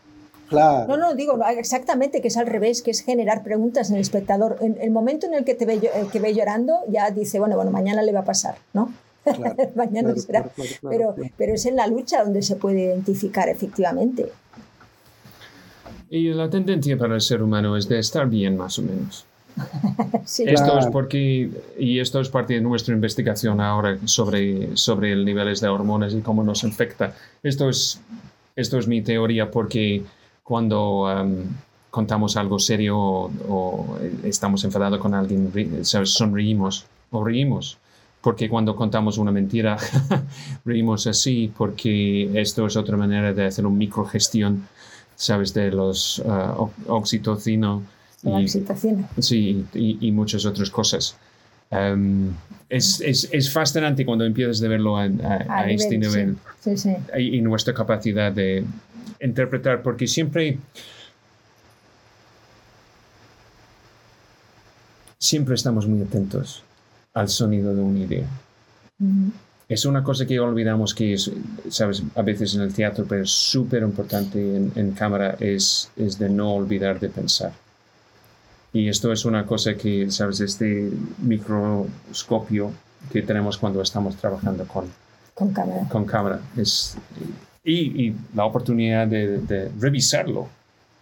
[0.48, 0.88] Claro.
[0.88, 4.56] No, no, digo exactamente que es al revés, que es generar preguntas en el espectador.
[4.60, 7.70] En el momento en el que te ve, que ve llorando, ya dice, bueno, bueno,
[7.70, 8.92] mañana le va a pasar, ¿no?
[9.76, 10.50] mañana será.
[10.82, 14.32] pero, pero es en la lucha donde se puede identificar efectivamente.
[16.08, 19.26] Y la tendencia para el ser humano es de estar bien, más o menos.
[20.24, 25.60] esto es porque, y esto es parte de nuestra investigación ahora sobre, sobre el niveles
[25.60, 27.14] de hormonas y cómo nos afecta.
[27.42, 28.00] Esto es,
[28.56, 30.02] esto es mi teoría porque
[30.42, 31.44] cuando um,
[31.90, 35.50] contamos algo serio o, estamos enfadados con alguien,
[35.84, 37.78] sonreímos o reímos
[38.20, 39.76] porque cuando contamos una mentira
[40.64, 44.68] reímos así, porque esto es otra manera de hacer una microgestión,
[45.16, 45.54] ¿sabes?
[45.54, 47.82] De los uh, oxitocino.
[48.22, 48.48] Y,
[49.18, 51.16] Sí, y, muchas otras cosas.
[51.70, 52.30] Um,
[52.68, 56.76] es, es, es, fascinante cuando empiezas a verlo a, a, este nivel sí.
[56.76, 58.64] Sí, y nuestra capacidad de
[59.20, 60.58] interpretar, porque siempre
[65.20, 66.64] siempre estamos muy atentos
[67.14, 68.26] al sonido de una idea.
[69.68, 71.30] Es una cosa que olvidamos que es,
[71.68, 74.38] sabes, a veces en el teatro, pero es súper importante
[74.74, 77.52] en, cámara, es, es de no olvidar de pensar.
[78.72, 82.70] Y esto es una cosa que, sabes, este microscopio
[83.12, 84.84] que tenemos cuando estamos trabajando con,
[85.34, 85.88] con cámara.
[85.88, 86.40] Con cámara.
[86.56, 86.96] Es,
[87.64, 90.48] y, y la oportunidad de, de, revisarlo.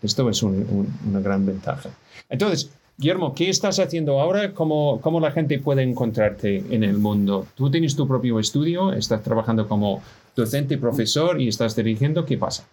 [0.03, 1.91] Esto es una gran ventaja.
[2.29, 4.53] Entonces, Guillermo, ¿qué estás haciendo ahora?
[4.53, 7.47] ¿Cómo, ¿Cómo, la gente puede encontrarte en el mundo?
[7.55, 10.03] Tú tienes tu propio estudio, estás trabajando como
[10.35, 12.25] docente, profesor y estás dirigiendo.
[12.25, 12.65] ¿Qué pasa?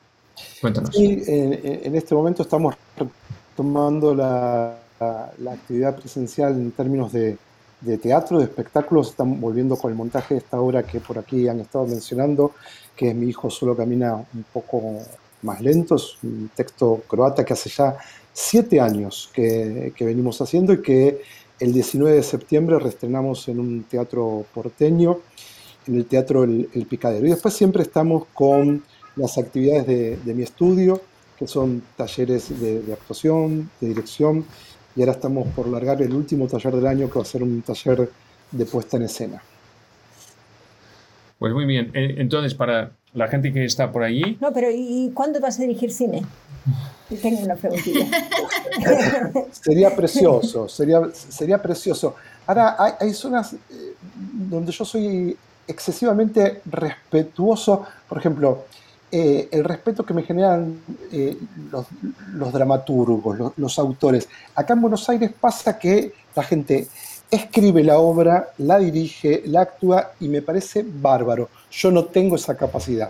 [0.61, 0.95] Cuéntanos.
[0.95, 2.75] Sí, en, este momento estamos
[3.55, 4.75] tomando la,
[5.39, 7.37] la, actividad presencial en términos de,
[7.81, 9.09] de, teatro, de espectáculos.
[9.09, 12.51] Estamos volviendo con el montaje de esta obra que por aquí han estado mencionando,
[12.95, 14.99] que es Mi hijo solo camina un poco
[15.41, 15.95] más lento.
[15.95, 17.97] Es un texto croata que hace ya
[18.35, 21.21] siete años que, venimos haciendo y que
[21.59, 25.19] el 19 de septiembre reestrenamos en un teatro porteño,
[25.87, 27.25] en el Teatro El, Picadero.
[27.25, 28.83] Y después siempre estamos con
[29.15, 29.87] las actividades
[30.25, 30.99] de, mi estudio,
[31.37, 34.45] que son talleres de, actuación, de dirección,
[34.95, 37.61] y ahora estamos por largar el último taller del año, que va a ser un
[37.61, 38.09] taller
[38.51, 39.41] de puesta en escena.
[41.37, 41.91] Pues muy bien.
[41.93, 44.37] Eh, entonces, para la gente que está por allí...
[44.39, 46.23] No, pero ¿y cuándo vas a dirigir cine?
[47.21, 48.07] Tengo una preguntilla.
[49.51, 52.15] sería precioso, sería, sería precioso.
[52.47, 53.95] Ahora, hay, zonas eh,
[54.49, 58.65] donde yo soy excesivamente respetuoso, por ejemplo,
[59.17, 60.77] eh, el respeto que me generan
[61.09, 61.37] eh,
[61.71, 64.27] los, dramaturgos, los, los, autores.
[64.55, 66.87] Acá en Buenos Aires pasa que la gente
[67.31, 71.49] escribe la obra, la dirige, la actúa y me parece bárbaro.
[71.71, 73.09] Yo no tengo esa capacidad.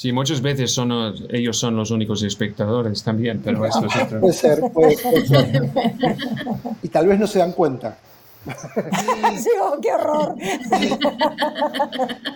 [0.00, 0.92] Sí, muchas veces son,
[1.30, 4.20] ellos son los únicos espectadores también, pero eso es otro.
[4.20, 5.70] Puede ser, puede, ser.
[6.84, 7.98] Y tal vez no se dan cuenta.
[9.38, 10.34] Sí, oh, qué horror.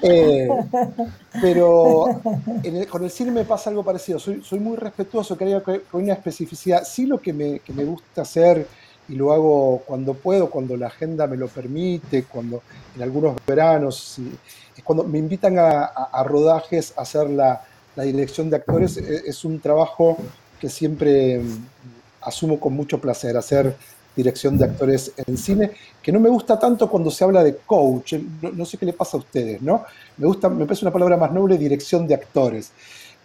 [0.06, 0.48] Eh,
[1.40, 2.20] pero
[2.90, 4.18] con el cine me pasa algo parecido.
[4.18, 6.84] Soy, muy respetuoso, creo que con una especificidad.
[6.84, 8.66] Sí, lo que me, gusta hacer
[9.08, 12.62] y lo hago cuando puedo, cuando la agenda me lo permite, cuando
[12.94, 14.18] en algunos veranos
[14.76, 17.62] es cuando me invitan a, rodajes a hacer la,
[17.96, 20.18] dirección de actores, e, es, un trabajo
[20.60, 21.66] que siempre mm,
[22.22, 23.74] asumo con mucho placer, hacer
[24.16, 25.72] dirección de actores en cine,
[26.02, 29.16] que no me gusta tanto cuando se habla de coach, no, sé qué le pasa
[29.16, 29.84] a ustedes, ¿no?
[30.16, 32.72] Me gusta, me parece una palabra más noble, dirección de actores.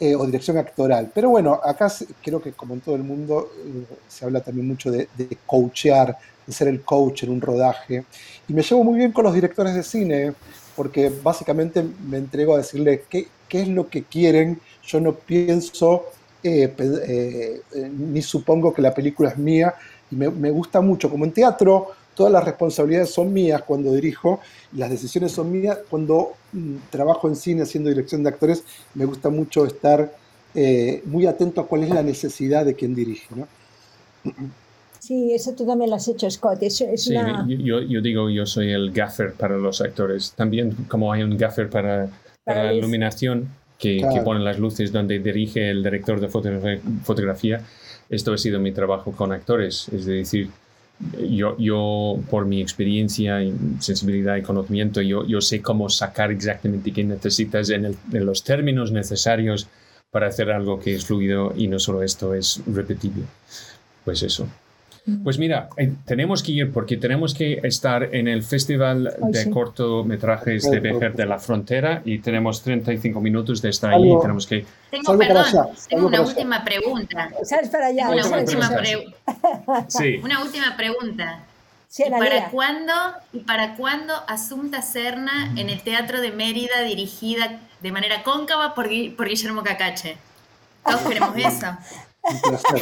[0.02, 1.12] Eh, o dirección actoral.
[1.14, 1.92] Pero bueno, acá
[2.24, 5.10] creo que como en todo el mundo eh, se habla también mucho de,
[5.46, 6.18] coachear,
[6.48, 8.06] de ser el coach en un rodaje.
[8.48, 10.34] Y me llevo muy bien con los directores de cine,
[10.78, 14.62] porque básicamente me entrego a decirle qué, qué es lo que quieren.
[14.84, 16.06] Yo no pienso
[16.42, 17.62] eh, eh,
[17.92, 19.76] ni supongo que la película es mía
[20.12, 21.10] y me, me, gusta mucho.
[21.10, 24.40] Como en teatro, todas las responsabilidades son mías cuando dirijo
[24.74, 25.78] y las decisiones son mías.
[25.90, 28.64] Cuando mm, trabajo en cine haciendo dirección de actores,
[28.96, 30.12] me gusta mucho estar
[30.56, 33.28] eh, muy atento a cuál es la necesidad de quien dirige.
[33.36, 33.48] ¿no?
[35.00, 36.62] Sí, eso tú también lo has hecho, Scott.
[36.62, 37.14] Es, sí,
[37.64, 40.34] yo, yo, digo, yo soy el gaffer para los actores.
[40.36, 42.10] También como hay un gaffer para,
[42.44, 47.62] para, la iluminación, que, que, pone las luces donde dirige el director de fotografía,
[48.10, 49.88] esto ha sido mi trabajo con actores.
[49.90, 50.50] Es decir,
[51.30, 56.92] yo, yo por mi experiencia, y sensibilidad y conocimiento, yo, yo sé cómo sacar exactamente
[56.92, 59.68] qué necesitas en, en los términos necesarios
[60.12, 63.24] para hacer algo que es fluido y no solo esto es repetible.
[64.04, 64.48] Pues eso.
[65.24, 70.70] Pues mira, eh, tenemos que ir porque tenemos que estar en el Festival de Cortometrajes
[70.70, 74.12] de Bejer de la Frontera y tenemos 35 minutos de estar allí.
[74.22, 74.66] Tenemos que...
[74.92, 75.46] Tengo, perdón,
[75.88, 77.30] tengo una última pregunta.
[77.44, 78.10] ¿Sabes para allá?
[78.10, 78.70] Una, última,
[79.88, 80.20] sí.
[80.24, 81.44] una última pregunta.
[81.98, 82.94] ¿Y para, cuándo,
[83.34, 88.88] ¿Y para cuándo Asunta Serna en el Teatro de Mérida dirigida de manera cóncava por,
[89.16, 90.18] por Guillermo Cacache?
[90.86, 91.78] Todos queremos eso.
[92.24, 92.82] Un placer.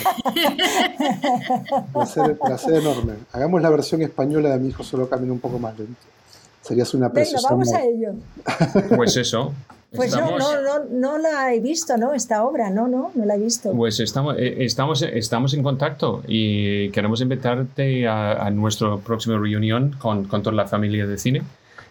[1.93, 2.38] placer.
[2.38, 2.73] placer.
[2.76, 3.14] enorme.
[3.31, 6.01] Hagamos la versión española de Mi hijo solo camina un poco más lento.
[6.61, 7.49] Sería una preciosa.
[7.49, 8.14] Venga, vamos a ello.
[8.95, 9.53] Pues eso.
[9.95, 12.14] Pues no, no, no, no, la he visto, ¿no?
[12.14, 13.72] Esta obra, no, no, no la he visto.
[13.72, 19.95] Pues estamos, eh, estamos, estamos en contacto y queremos invitarte a, a nuestra próxima reunión
[19.97, 21.43] con, con toda la familia de cine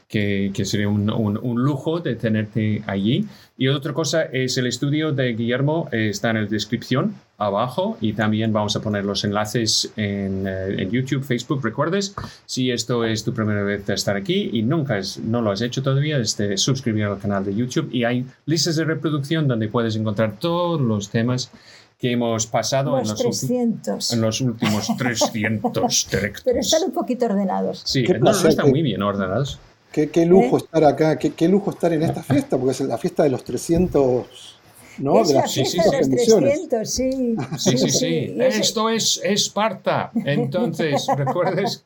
[0.08, 3.26] que, sería un, un, lujo de tenerte allí.
[3.56, 8.14] Y otra cosa es el estudio de Guillermo, eh, está en la descripción abajo y
[8.14, 11.62] también vamos a poner los enlaces en, eh, en, YouTube, Facebook.
[11.62, 12.14] Recuerdes,
[12.46, 15.60] si esto es tu primera vez de estar aquí y nunca es, no lo has
[15.60, 19.68] hecho todavía, es de suscribir al canal de YouTube y hay listas de reproducción donde
[19.68, 21.50] puedes encontrar todos los temas
[21.98, 24.12] que hemos pasado en, los 300.
[24.12, 26.42] en los últimos 300 directos.
[26.44, 27.82] Pero están un poquito ordenados.
[27.84, 29.58] Sí, no, no están muy bien ordenados.
[29.92, 30.60] Qué, lujo ¿Eh?
[30.62, 34.55] estar acá, qué, lujo estar en esta fiesta, porque es la fiesta de los 300.
[34.98, 35.22] ¿No?
[35.22, 37.36] Es de la fiesta de los 300, sí.
[37.58, 38.36] Sí, sí, sí.
[38.38, 40.10] Esto es Esparta.
[40.24, 41.84] Entonces, ¿recuerdas?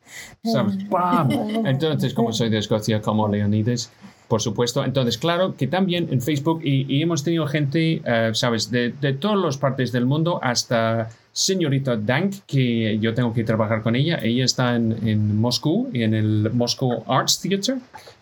[0.91, 1.31] ¡Pam!
[1.67, 3.91] Entonces, como soy de Escocia, como Leonides,
[4.29, 4.85] por supuesto.
[4.85, 9.39] Entonces, claro que también en Facebook, y, hemos tenido gente, eh, ¿sabes?, de, de todas
[9.39, 14.19] las partes del mundo hasta señorita Dank, que yo tengo que trabajar con ella.
[14.23, 17.79] Ella está en, en Moscú, en el Moscow Arts Theater,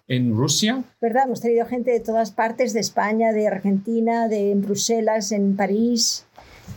[0.08, 0.82] en Rusia.
[1.00, 1.24] ¿Verdad?
[1.26, 6.24] Hemos tenido gente de todas partes, de España, de Argentina, de Bruselas, en París.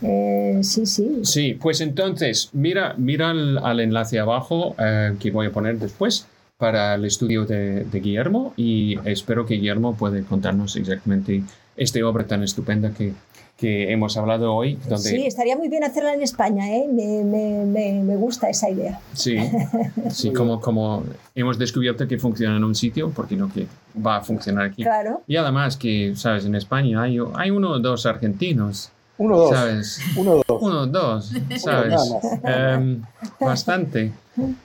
[0.02, 1.20] Eh, sí, sí.
[1.22, 6.26] Sí, pues entonces, mira, mira al, enlace abajo eh, que voy a poner después
[6.58, 11.42] para el estudio de, de, Guillermo y espero que Guillermo pueda contarnos exactamente
[11.76, 13.12] esta obra tan estupenda que,
[13.56, 14.76] que hemos hablado hoy.
[14.88, 15.10] Donde...
[15.10, 16.86] Sí, estaría muy bien hacerla en España, ¿eh?
[16.90, 19.00] me, me, me, gusta esa idea.
[19.12, 19.36] Sí,
[20.10, 21.04] sí como, como
[21.34, 23.66] hemos descubierto que funciona en un sitio, porque no que
[24.04, 24.82] va a funcionar aquí.
[24.82, 25.22] Claro.
[25.26, 26.44] Y además que, ¿sabes?
[26.44, 28.90] En España hay, hay uno o dos argentinos.
[29.22, 29.50] Uno dos.
[29.50, 30.00] ¿Sabes?
[30.16, 30.62] Uno dos.
[30.62, 32.14] Uno dos, ¿sabes?
[32.42, 33.02] Um,
[33.40, 34.12] bastante.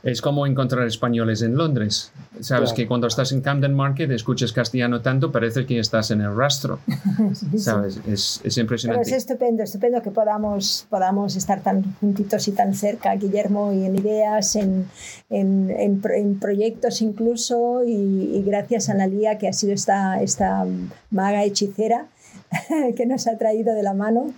[0.01, 2.11] Es como encontrar españoles en Londres.
[2.39, 6.35] Sabes que cuando estás en Camden Market escuchas castellano tanto, parece que estás en el
[6.35, 6.79] rastro.
[7.57, 9.03] Sabes, es, es, impresionante.
[9.03, 13.85] Pero es estupendo, estupendo que podamos, podamos estar tan juntitos y tan cerca, Guillermo, y
[13.85, 14.88] en ideas, en,
[15.29, 20.65] en, en, proyectos incluso, y, gracias a Analia, que ha sido esta, esta
[21.11, 22.07] maga hechicera
[22.95, 24.34] que nos ha traído de la mano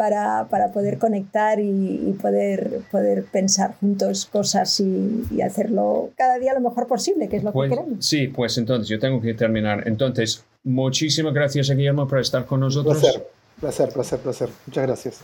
[0.00, 6.60] para, para poder conectar y, poder, poder pensar juntos cosas y, hacerlo cada día lo
[6.60, 8.06] mejor posible, que es lo que pues, queremos.
[8.06, 9.86] Sí, pues entonces yo tengo que terminar.
[9.86, 12.98] Entonces, muchísimas gracias a Guillermo por estar con nosotros.
[12.98, 13.26] Placer,
[13.60, 14.48] placer, placer, placer.
[14.66, 15.20] Muchas gracias.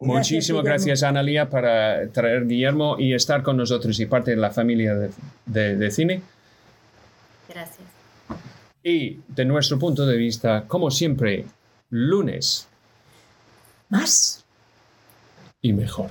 [0.00, 4.96] Muchísimas gracias, Analia, para traer Guillermo y estar con nosotros y parte de la familia
[4.96, 5.10] de,
[5.46, 6.20] de, de cine.
[7.48, 7.86] Gracias.
[8.82, 11.44] Y de nuestro punto de vista, como siempre,
[11.90, 12.66] lunes
[13.88, 14.44] más
[15.62, 16.10] y mejor.